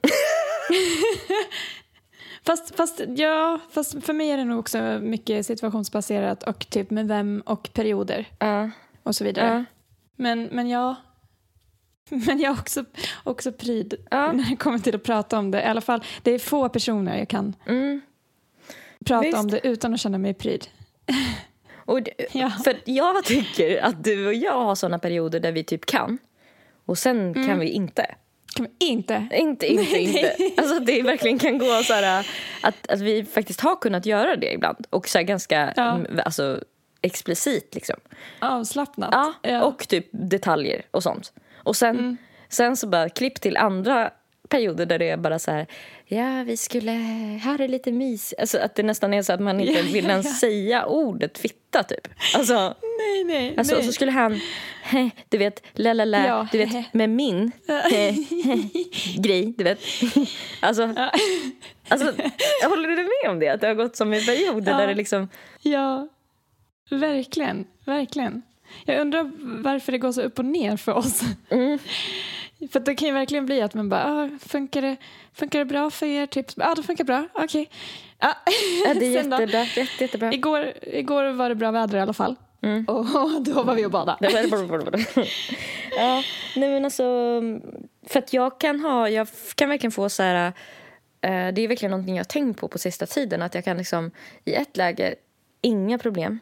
[2.46, 7.08] fast, fast, ja, fast för mig är det nog också mycket situationsbaserat och typ med
[7.08, 8.70] vem och perioder Ja.
[9.02, 9.46] och så vidare.
[9.46, 9.64] Ja.
[10.16, 10.94] Men, men ja,
[12.10, 12.84] Men jag är också,
[13.24, 14.32] också pryd Ja.
[14.32, 15.62] när det kommer till att prata om det.
[15.62, 18.00] I alla fall, det är få personer jag kan Mm.
[19.04, 19.38] prata Visst.
[19.38, 20.66] om det utan att känna mig pryd.
[21.84, 22.50] Och det, Ja.
[22.64, 26.18] För jag tycker att du och jag har såna perioder där vi typ kan.
[26.86, 27.46] Och sen Mm.
[27.48, 28.14] kan vi inte.
[28.56, 29.28] Kan vi inte?
[29.32, 30.36] Inte, inte, inte.
[30.56, 32.26] Alltså att det verkligen kan gå så här
[32.62, 34.86] att, att vi faktiskt har kunnat göra det ibland.
[34.90, 35.94] Och så ganska Ja.
[35.94, 36.60] mm, alltså,
[37.06, 37.96] explicit liksom.
[38.38, 39.34] Avslappnat?
[39.42, 41.32] Ja, och typ detaljer och sånt.
[41.56, 42.16] Och sen, Mm.
[42.48, 44.10] sen så bara klipp till andra
[44.48, 45.66] perioder där det är bara så här,
[46.06, 46.90] ja vi skulle,
[47.42, 48.34] här är lite mys.
[48.38, 50.32] Alltså att det nästan är så att man inte Ja, vill ja, ens ja.
[50.32, 52.08] säga ordet fitta typ.
[52.34, 53.86] Alltså, Nej, nej, alltså och nej.
[53.86, 54.40] så skulle han,
[55.28, 58.12] du vet, la la la, du vet med min heh,
[58.44, 58.58] heh,
[59.18, 59.78] grej, du vet.
[60.62, 60.94] Alltså,
[61.88, 62.06] alltså,
[62.68, 63.48] håller du med om det?
[63.48, 65.28] Att det har gått som i perioder där det liksom,
[65.62, 66.08] Ja,
[66.90, 67.66] verkligen.
[67.84, 68.42] Verkligen.
[68.84, 69.30] Jag undrar
[69.62, 71.20] varför det går så upp och ner för oss.
[71.50, 71.78] Mm.
[72.72, 74.96] För det kan ju verkligen bli att man bara, ah, funkar, det,
[75.32, 76.26] funkar det bra för er?
[76.26, 77.28] Typ, ja, det funkar bra.
[77.34, 77.70] Okej.
[78.18, 78.34] Ja.
[78.86, 80.32] ja, det är jättebra, jätte, jättebra.
[80.32, 82.36] Igår, igår var det bra väder i alla fall.
[82.62, 82.84] Mm.
[82.88, 84.18] Och, då var vi och badade.
[85.96, 86.22] ja,
[86.56, 87.04] nej men alltså,
[88.06, 90.46] för att jag kan ha, jag kan verkligen få så här,
[91.20, 93.76] eh, det är verkligen någonting jag har tänkt på på sista tiden, att jag kan
[93.76, 94.10] liksom
[94.44, 95.14] i ett läge,
[95.62, 96.40] inga problem.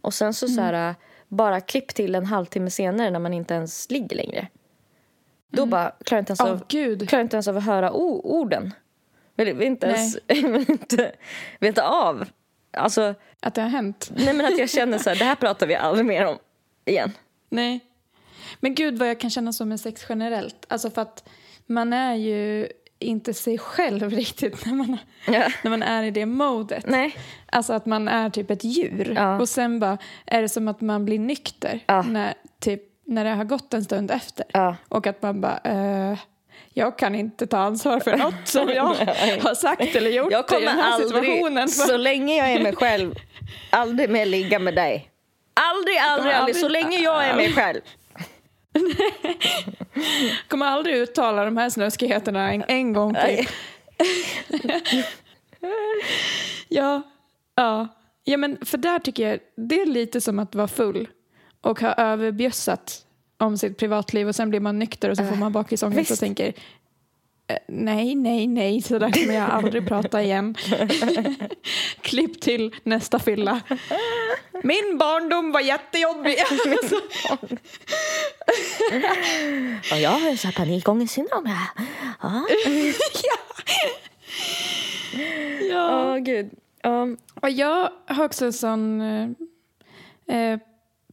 [0.00, 0.94] Och sen så, så här,
[1.28, 4.48] bara klipp till en halvtimme senare när man inte ens ligger längre.
[5.50, 7.08] Då bara klarar inte ens, Åh av, gud.
[7.08, 8.74] klarar inte ens av att höra orden.
[9.36, 11.12] Vill, vill inte ens, vill inte
[11.60, 12.24] veta av.
[12.70, 14.10] Alltså, Att det har hänt.
[14.16, 16.38] nej men att jag känner så här, det här pratar vi aldrig mer om
[16.84, 17.12] igen.
[17.48, 17.80] Nej.
[18.60, 20.66] Men gud vad jag kan känna så med sex generellt.
[20.68, 21.28] Alltså för att
[21.66, 22.68] man är ju
[22.98, 24.96] inte sig själv riktigt när man,
[25.26, 25.48] Ja.
[25.62, 26.86] när man är i det modet.
[26.86, 27.16] Nej.
[27.52, 29.12] Alltså att man är typ ett djur.
[29.16, 29.40] Ja.
[29.40, 32.02] Och sen bara är det som att man blir nykter Ja.
[32.02, 34.46] när, typ, när det har gått en stund efter.
[34.52, 34.76] Ja.
[34.88, 36.18] Och att man bara, eh,
[36.74, 38.84] jag kan inte ta ansvar för något som jag
[39.42, 41.68] har sagt eller gjort Jag i kommer den här aldrig, situationen.
[41.88, 43.14] så länge jag är mig själv,
[43.70, 45.10] aldrig mer ligga med dig.
[45.54, 47.80] Aldrig, aldrig, aldrig, så länge jag är mig själv.
[50.48, 53.48] kommer aldrig uttala de här snuskigheterna en, en gång till.
[56.68, 57.02] Ja,
[57.54, 57.88] ja.
[58.24, 61.08] ja, men för där tycker jag det är lite som att vara full
[61.60, 63.04] och ha överbjössat
[63.38, 66.20] om sitt privatliv och sen blir man nykter och så får man bakisångest och visst.
[66.20, 66.46] tänker
[67.46, 70.54] eh, nej, nej, nej, så där kommer jag aldrig prata igen.
[72.00, 73.60] Klipp till nästa fylla.
[74.62, 76.38] Min barndom var jättejobbig.
[79.90, 81.44] Ja, jag har så panikångestsyndrom.
[82.22, 82.44] Ja.
[83.22, 83.36] Ja.
[85.70, 86.12] ja.
[86.12, 86.50] Åh, gud.
[86.82, 87.06] Ja.
[87.34, 89.28] Och jag har också en sån eh,
[90.36, 90.58] eh,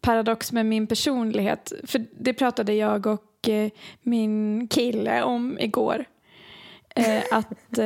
[0.02, 1.74] paradox med min personlighet.
[1.84, 3.70] För det pratade jag och eh,
[4.02, 6.06] min kille om igår.
[6.96, 7.84] Eh, att, eh,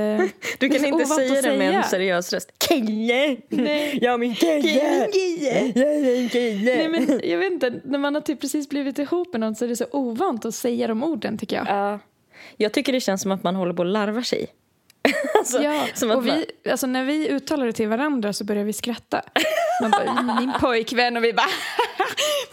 [0.60, 2.52] Du är kan inte säga det med en seriös röst.
[2.58, 3.38] Kille!
[3.50, 4.00] Nej.
[4.02, 4.70] Ja, min kille!
[4.70, 6.76] Jag är en kille!
[6.76, 9.66] nej, men, jag vet inte, när man har typ precis blivit ihop med någon så
[9.66, 11.66] är det så ovant att säga de orden tycker jag.
[11.68, 12.00] Ja.
[12.58, 14.48] Jag tycker det känns som att man håller på att larva sig.
[15.40, 19.22] alltså, Ja, och vi, alltså när vi uttalar det till varandra så börjar vi skratta.
[19.82, 21.46] Man bara, "Mm, min pojkvän och vi bara,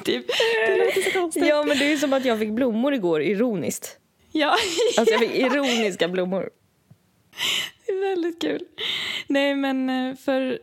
[0.05, 0.27] typ,
[0.67, 1.47] det låter så konstigt.
[1.47, 3.99] Ja, men det är som att jag fick blommor igår, ironiskt.
[4.39, 4.57] Ja,
[4.99, 6.51] Alltså jag fick ironiska blommor.
[7.87, 8.65] det är väldigt kul.
[9.27, 10.59] Nej, men eh, för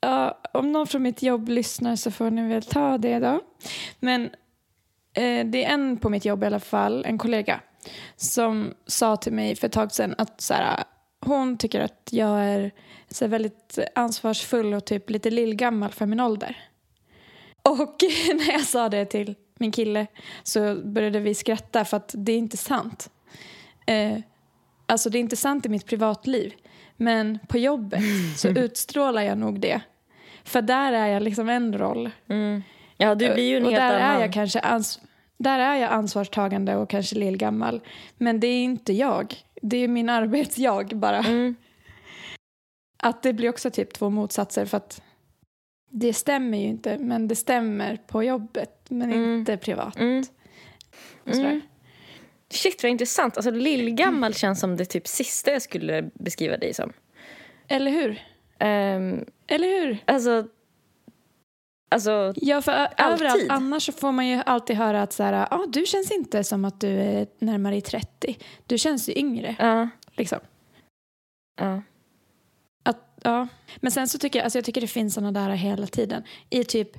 [0.00, 3.40] ja, om någon från mitt jobb lyssnar så får ni väl ta det då.
[4.00, 4.24] Men
[5.14, 7.60] eh, det är en på mitt jobb i alla fall, en kollega,
[8.16, 10.84] som sa till mig för ett tag sedan att så här,
[11.20, 12.70] hon tycker att jag är
[13.08, 16.56] så här, väldigt ansvarsfull och typ lite lillgammal för min ålder.
[17.62, 17.96] Och
[18.34, 20.06] när jag sa det till min kille
[20.42, 23.10] så började vi skratta för att det är inte sant.
[23.86, 24.18] Eh,
[24.86, 26.52] alltså det är inte sant i mitt privatliv.
[26.96, 28.00] Men på jobbet
[28.36, 29.80] så utstrålar jag nog det.
[30.44, 32.10] För där är jag liksom en roll.
[32.96, 34.16] Ja, du blir ju en och helt där annan.
[34.16, 35.00] är jag kanske ans-
[35.38, 37.80] där är jag ansvarstagande och kanske lillgammal.
[38.16, 39.34] Men det är inte jag.
[39.62, 41.18] Det är min arbetsjag bara.
[41.18, 41.54] Mm.
[43.02, 45.02] Att det blir också typ två motsatser för att
[45.92, 49.34] det stämmer ju inte men det stämmer på jobbet men Mm.
[49.38, 49.96] inte privat.
[49.98, 50.22] Mm.
[51.26, 51.60] Mm.
[52.50, 53.36] Shit vad intressant.
[53.36, 56.92] Alltså lillgammal känns som det typ sista jag skulle beskriva dig som.
[57.68, 58.22] Eller hur?
[58.58, 59.98] Ehm, Eller hur?
[60.04, 60.46] alltså,
[61.90, 63.06] alltså, Ja, för Alltid.
[63.26, 66.44] överallt annars så får man ju alltid höra att så här, ah, du känns inte
[66.44, 68.38] som att du är närmare i 30.
[68.66, 69.56] Du känns ju yngre.
[69.58, 69.88] ja.
[70.16, 70.38] Liksom.
[71.60, 71.82] ja.
[73.24, 73.48] Ja.
[73.76, 76.22] Men sen så tycker jag, alltså jag tycker det finns såna där hela tiden.
[76.50, 76.96] I typ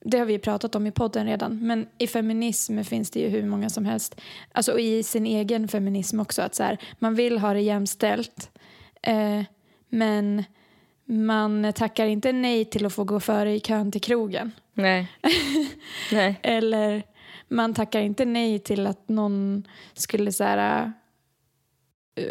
[0.00, 3.46] det har vi pratat om i podden redan, men i feminism finns det ju hur
[3.46, 4.20] många som helst,
[4.52, 8.50] alltså och i sin egen feminism också, att så här, man vill ha det jämställt,
[9.02, 9.42] eh,
[9.88, 10.44] men
[11.04, 14.52] man tackar inte nej till att få gå före i kön till krogen.
[14.74, 15.08] Nej.
[16.12, 16.40] Nej.
[16.42, 17.02] Eller
[17.48, 20.92] man tackar inte nej till att någon skulle så här,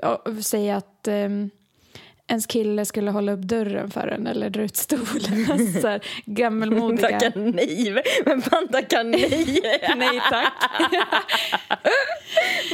[0.03, 1.49] äh, säga att ähm,
[2.28, 5.45] ens kille skulle hålla upp dörren för en eller dra ut stolen.
[5.51, 7.09] Alltså, så här, gammelmodiga.
[7.09, 8.03] Tackar nej.
[8.26, 9.59] Men fan tackar nej?
[9.95, 10.53] nej tack.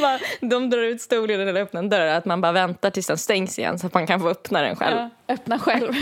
[0.00, 0.18] Man,
[0.50, 2.06] de drar ut stolen eller öppnar en dörr.
[2.06, 4.76] Att man bara väntar tills den stängs igen så att man kan få öppna den
[4.76, 4.96] själv.
[4.96, 5.92] Ja, öppna själv.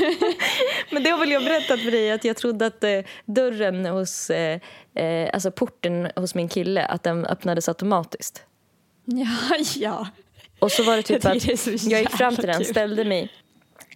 [0.91, 4.31] Men det har väl jag berättat för dig att jag trodde att eh, dörren hos,
[4.31, 4.61] eh,
[4.95, 8.43] eh, alltså porten hos min kille, att den öppnades automatiskt.
[9.05, 10.07] ja, ja.
[10.61, 13.33] Och så var det typ Jag att jag gick fram till den, ställde mig,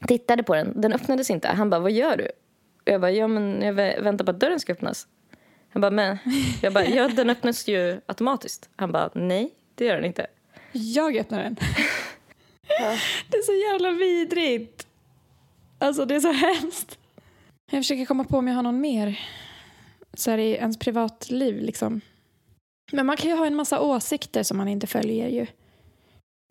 [0.07, 1.49] tittade på den, den öppnades inte.
[1.49, 2.29] Han bara, vad gör du?
[2.85, 5.07] Jag bara, ja men jag vä- väntar på att dörren ska öppnas.
[5.73, 6.19] Han bara, men,
[6.63, 8.69] jag bara, ja den öppnas ju automatiskt.
[8.77, 10.27] Han bara, nej det gör den inte.
[10.73, 11.57] Jag öppnar den.
[13.31, 14.87] Det är så jävla vidrigt.
[15.79, 16.99] Alltså det är så hemskt.
[17.71, 19.21] Jag försöker komma på om jag har någon mer
[20.15, 22.01] så här i ens privatliv liksom.
[22.93, 25.47] Men man kan ju ha en massa åsikter som man inte följer ju.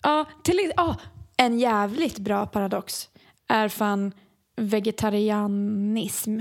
[0.03, 0.95] Ja, till ja,
[1.37, 3.09] en jävligt bra paradox
[3.47, 4.13] är fan
[4.55, 6.39] vegetarianism.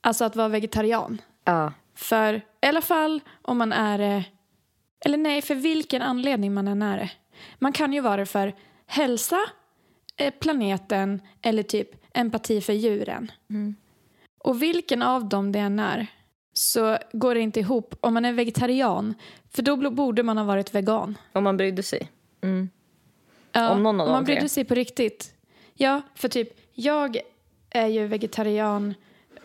[0.00, 1.20] Alltså att vara vegetarian.
[1.44, 1.72] Ja.
[1.94, 4.24] För i alla fall om man är det,
[5.04, 7.10] eller nej, för vilken anledning man än är det.
[7.58, 8.54] Man kan ju vara det för
[8.86, 9.38] hälsa,
[10.16, 13.32] eh, planeten eller typ empati för djuren.
[14.38, 16.06] Och vilken av dem det än är
[16.52, 19.14] så går det inte ihop om man är vegetarian.
[19.50, 21.18] För då borde man ha varit vegan.
[21.32, 22.10] Om man brydde sig.
[22.40, 22.70] Mm.
[23.52, 25.34] Ja, Om någon av om man brydde sig på riktigt.
[25.82, 27.18] Ja, för typ jag
[27.70, 28.94] är ju vegetarian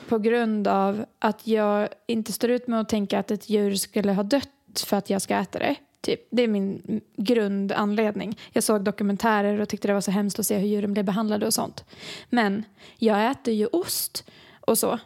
[0.08, 4.14] på grund av att jag inte står ut med att tänka att ett djur skulle
[4.14, 5.76] ha dött för att jag ska äta det.
[6.02, 6.20] Typ.
[6.32, 8.40] Det är min grundanledning.
[8.52, 11.46] Jag såg dokumentärer och tyckte det var så hemskt att se hur djuren blev behandlade
[11.46, 11.86] och sånt.
[12.30, 12.64] Men
[12.98, 14.30] jag äter ju ost
[14.62, 15.00] och så.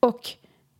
[0.00, 0.30] Och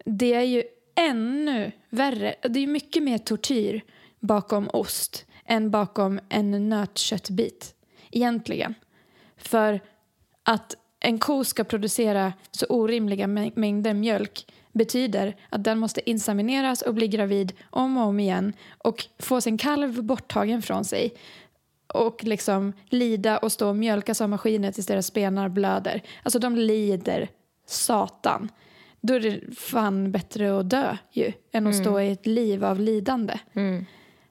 [0.05, 0.62] det är ju
[0.95, 2.34] ännu värre.
[2.42, 3.80] Det är ju mycket mer tortyr
[4.20, 7.74] bakom ost än bakom en nötköttbit.
[8.11, 8.74] Egentligen.
[9.45, 9.80] För
[10.42, 16.82] att en ko ska producera så orimliga mä- mängder mjölk betyder att den måste insemineras
[16.82, 21.14] och bli gravid om och om igen och få sin kalv borttagen från sig
[21.86, 26.03] och liksom lida och stå och mjölkas av maskiner tills deras benar blöder.
[26.22, 27.28] Alltså de lider
[27.66, 28.49] satan.
[29.01, 32.80] Då är det fan bättre att dö ju än att stå i ett liv av
[32.80, 33.38] lidande.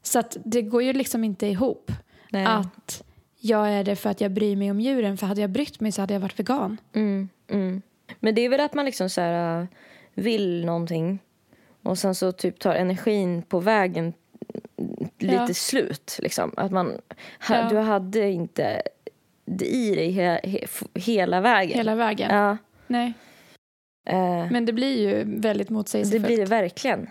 [0.02, 1.92] Så att det går ju liksom inte ihop
[2.30, 2.46] Nej.
[2.46, 3.04] att
[3.46, 5.92] jag är det för att jag bryr mig om djuren för hade jag brytt mig
[5.92, 6.78] så hade jag varit vegan.
[6.94, 7.82] Mm, mm.
[8.20, 9.68] Men det är väl att man liksom så här, äh,
[10.14, 11.20] vill någonting
[11.84, 14.14] och sen så typ tar energin på vägen
[15.20, 15.48] lite Ja.
[15.54, 16.20] slut.
[16.22, 16.54] Liksom.
[16.58, 17.02] Att man,
[17.50, 17.70] Ja.
[17.70, 18.82] Du hade inte
[19.46, 20.60] det i dig he, he,
[20.94, 21.78] hela vägen.
[21.78, 22.36] Hela vägen.
[22.36, 22.58] Ja.
[22.88, 23.14] Nej.
[24.10, 26.26] Eh, Men det blir ju väldigt det motsägelsefullt.
[26.26, 27.10] blir det verkligen.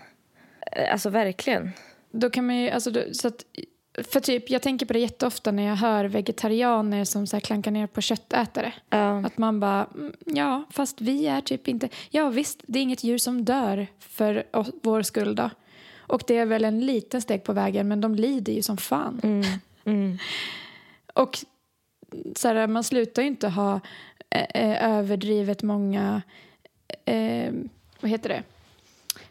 [0.91, 1.71] Alltså verkligen.
[2.11, 3.45] Då kan man ju, alltså, så att,
[3.93, 7.71] för typ, jag tänker på det jätteofta när jag hör vegetarianer som så här klankar
[7.71, 8.73] ner på köttätare.
[8.89, 9.25] Ja.
[9.25, 11.89] Att man bara, mm, ja, fast vi är typ inte...
[12.09, 14.43] Ja, visst, det är inget djur som dör för
[14.83, 15.49] vår skull då.
[15.97, 19.19] Och det är väl en liten steg på vägen, men de lider ju som fan.
[19.23, 19.43] Mm,
[19.85, 20.17] mm.
[21.13, 21.39] Och
[22.35, 23.79] så här, man slutar ju inte ha
[24.29, 26.21] eh, eh, överdrivet många,
[27.05, 27.53] eh,
[27.99, 28.43] vad heter det,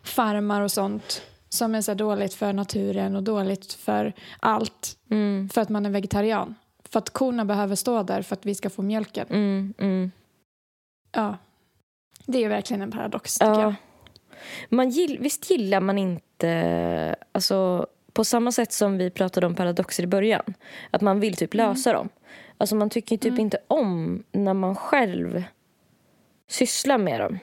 [0.02, 1.22] farmar och sånt
[1.52, 5.90] som är så dåligt för naturen och dåligt för allt Mm, för att man är
[5.90, 6.54] vegetarian.
[6.88, 9.26] För att korna behöver stå där för att vi ska få mjölken.
[9.30, 10.10] mm, mm.
[11.12, 11.36] Ja.
[12.26, 13.60] Det är verkligen en paradox tycker Ja.
[13.62, 13.74] jag.
[14.68, 17.16] Man gill, visst gillar man inte...
[17.32, 20.54] Alltså, på samma sätt som vi pratade om paradoxer i början.
[20.90, 22.08] Att man vill typ lösa dem.
[22.58, 25.42] Alltså man tycker typ inte om när man själv
[26.48, 27.38] sysslar med dem.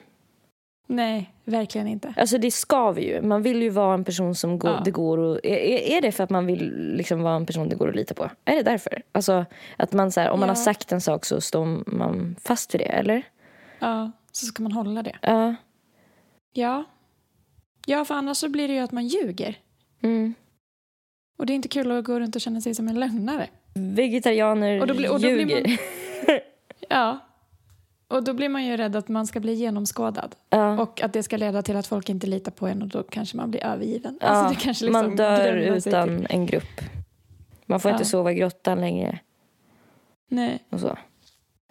[0.92, 2.14] Nej, verkligen inte.
[2.16, 3.22] Alltså det skaver ju.
[3.22, 4.82] Man vill ju vara en person som går, Ja.
[4.84, 7.76] det går och, är, är det för att man vill liksom vara en person det
[7.76, 8.30] går att lita på?
[8.44, 9.02] Är det därför?
[9.12, 9.44] Alltså
[9.76, 10.54] att man så här, om man Ja.
[10.54, 13.22] har sagt en sak så står man fast vid det, eller?
[13.78, 15.16] Ja, så ska man hålla det.
[15.22, 15.54] Ja.
[16.52, 16.84] Ja.
[17.86, 19.58] Ja, för annars så blir det ju att man ljuger.
[20.02, 20.34] Mm.
[21.38, 23.46] Och det är inte kul att gå runt och känna sig som en lögnare.
[23.74, 25.68] Vegetarianer Och då blir- och då blir ljuger.
[26.26, 26.38] man-
[26.88, 27.18] Ja.
[28.10, 30.36] Och då blir man ju rädd att man ska bli genomskådad.
[30.50, 30.82] ja.
[30.82, 33.36] Och att det ska leda till att folk inte litar på en och då kanske
[33.36, 34.18] man blir övergiven.
[34.20, 36.80] Ja, Alltså liksom man dör utan en grupp.
[37.66, 37.94] Man får Ja.
[37.96, 39.18] inte sova i grottan längre
[40.28, 40.58] Nej.
[40.70, 40.98] och så.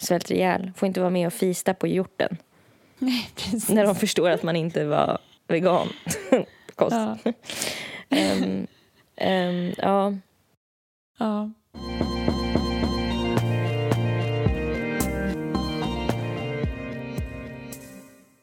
[0.01, 0.71] Svälter ihjäl.
[0.75, 2.37] Får inte vara med och fista på hjorten.
[2.99, 3.69] Nej, precis.
[3.69, 5.17] När de förstår att man inte var
[5.47, 5.87] vegan
[6.75, 6.91] kost.
[6.95, 7.17] Ja.
[8.09, 8.67] Ehm,
[9.15, 10.13] ehm, ja.
[11.19, 11.49] Ja.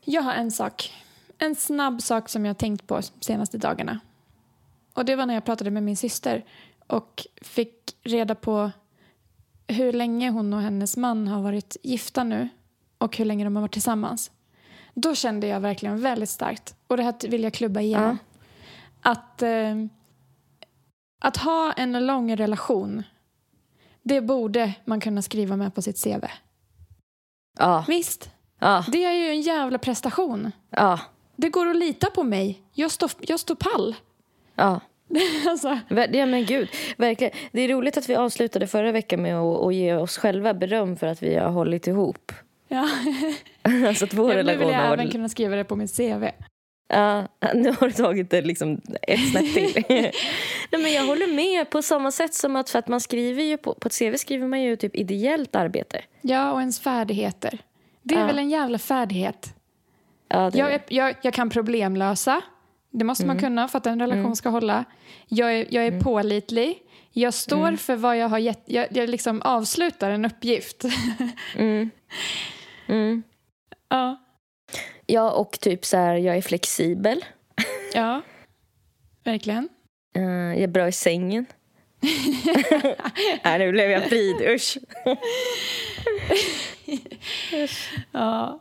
[0.09, 0.93] Jag har en sak.
[1.39, 4.01] En snabb sak som jag har tänkt på de senaste dagarna.
[4.95, 6.45] Och det var när jag pratade med min syster
[6.87, 8.71] och fick reda på
[9.69, 12.49] hur länge hon och hennes man har varit gifta nu
[12.99, 14.31] och hur länge de har varit tillsammans.
[14.95, 18.19] Då kände jag verkligen väldigt starkt, och det här vill jag klubba igenom,
[19.01, 19.77] att, eh,
[21.21, 23.03] att ha en lång relation,
[24.03, 26.25] det borde man kunna skriva med på sitt CV.
[27.59, 27.85] Ja.
[27.89, 28.85] Visst, Ja.
[28.89, 30.53] det är ju en jävla prestation.
[30.71, 31.01] Ja.
[31.37, 32.63] Det går att lita på mig.
[32.75, 33.95] Jag står, jag står pall.
[34.55, 34.81] Ja.
[35.49, 37.33] alltså, Ja men gud, verkligen.
[37.53, 40.97] Det är roligt att vi avslutade förra veckan med att, att ge oss själva beröm
[40.97, 42.33] för att vi har hållit ihop.
[42.69, 42.89] ja.
[43.89, 46.25] alltså att vår Nu vill relation jag även kunna skriva det på mitt CV.
[46.89, 49.85] Ja, nu har du tagit det liksom ett snäpp till.
[50.71, 53.57] Nej men jag håller med på samma sätt som att för att man skriver ju
[53.57, 56.01] på, på ett CV skriver man ju typ ideellt arbete.
[56.21, 57.59] Ja, och ens färdigheter.
[58.09, 58.27] Det är Ja.
[58.27, 59.55] väl en jävla färdighet.
[60.29, 62.41] Ja, Jag, jag, jag kan problemlösa.
[62.91, 63.37] Det måste Mm.
[63.37, 64.85] man kunna för att en relation ska hålla.
[65.29, 66.79] Jag är, jag är pålitlig.
[67.13, 67.79] Jag står Mm.
[67.79, 68.63] för vad jag har gett.
[68.67, 70.85] Jag, jag liksom avslutar en uppgift.
[71.57, 71.91] Mm.
[72.89, 73.23] Mm.
[73.89, 74.17] ja.
[75.07, 77.25] Ja, och typ så här, jag är flexibel.
[77.95, 78.23] ja,
[79.25, 79.69] verkligen.
[80.17, 81.47] Eh, jag är bra i sängen.
[83.45, 84.79] Nej, nu blev jag frid, usch.
[88.13, 88.61] Ja.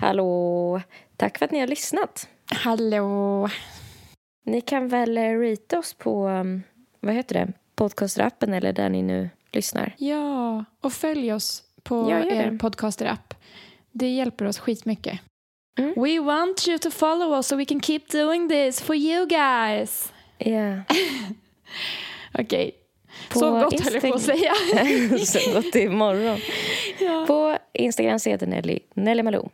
[0.00, 0.80] Hallå,
[1.16, 2.28] tack för att ni har lyssnat.
[2.54, 3.48] Hallå.
[4.44, 6.62] Ni kan väl eh, rate oss på, um,
[7.00, 9.94] vad heter det, podcastrappen eller där ni nu lyssnar.
[9.98, 12.58] Ja, och följ oss på Ja, er det.
[12.58, 13.34] podcaster-app.
[13.92, 15.20] Det hjälper oss skitmycket.
[15.78, 15.94] Mm.
[15.96, 20.12] We want you to follow us so we can keep doing this for you guys.
[20.38, 20.82] Ja.
[22.38, 22.72] Okej.
[23.28, 24.54] På Så gott höll jag på att säga.
[25.24, 26.38] Så gott imorgon.
[27.26, 29.48] På Instagram så heter Nelly Nelly Malou.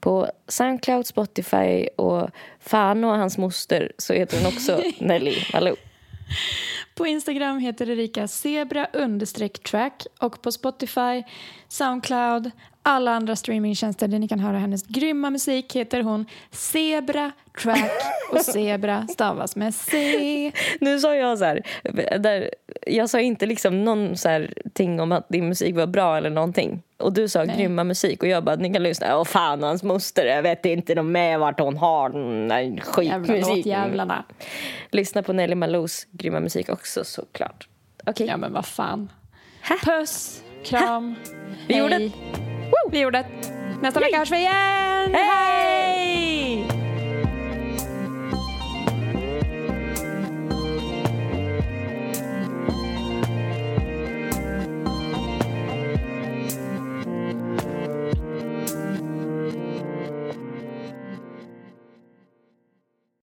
[0.00, 5.76] På Soundcloud, Spotify och fan och hans moster så heter hon också Nelly Malou.
[6.94, 8.86] På Instagram heter Erika zebra
[9.62, 11.22] track och på Spotify,
[11.68, 12.50] Soundcloud,
[12.86, 17.32] alla andra streamingtjänster där ni kan höra hennes grymma musik heter hon Zebra
[17.62, 17.90] track
[18.32, 20.52] och zebra stavas med C.
[20.80, 21.62] Nu sa jag så här,
[22.18, 22.50] där,
[22.86, 26.30] jag sa inte liksom någon så här ting om att din musik var bra eller
[26.30, 26.82] någonting.
[26.98, 27.56] Och du sa Nej.
[27.56, 29.18] grymma musik och jag bara, ni kan lyssna.
[29.18, 33.40] Åh fan hans moster, jag vet inte de med vart hon har den där skitmusiken.
[33.56, 34.24] låtjävlarna.
[34.90, 37.68] Lyssna på Nelly Malous grymma musik också såklart.
[38.06, 39.12] Okej, Ja men vad fan.
[39.84, 41.14] Puss, kram,
[41.68, 41.82] Vi hej.
[41.82, 42.10] gjorde
[42.66, 42.90] Woo!
[42.90, 43.26] Vi gjorde det.
[43.82, 45.14] Nästa vecka hörs vi igen!
[45.14, 46.66] Hej!
[46.66, 46.75] Hej!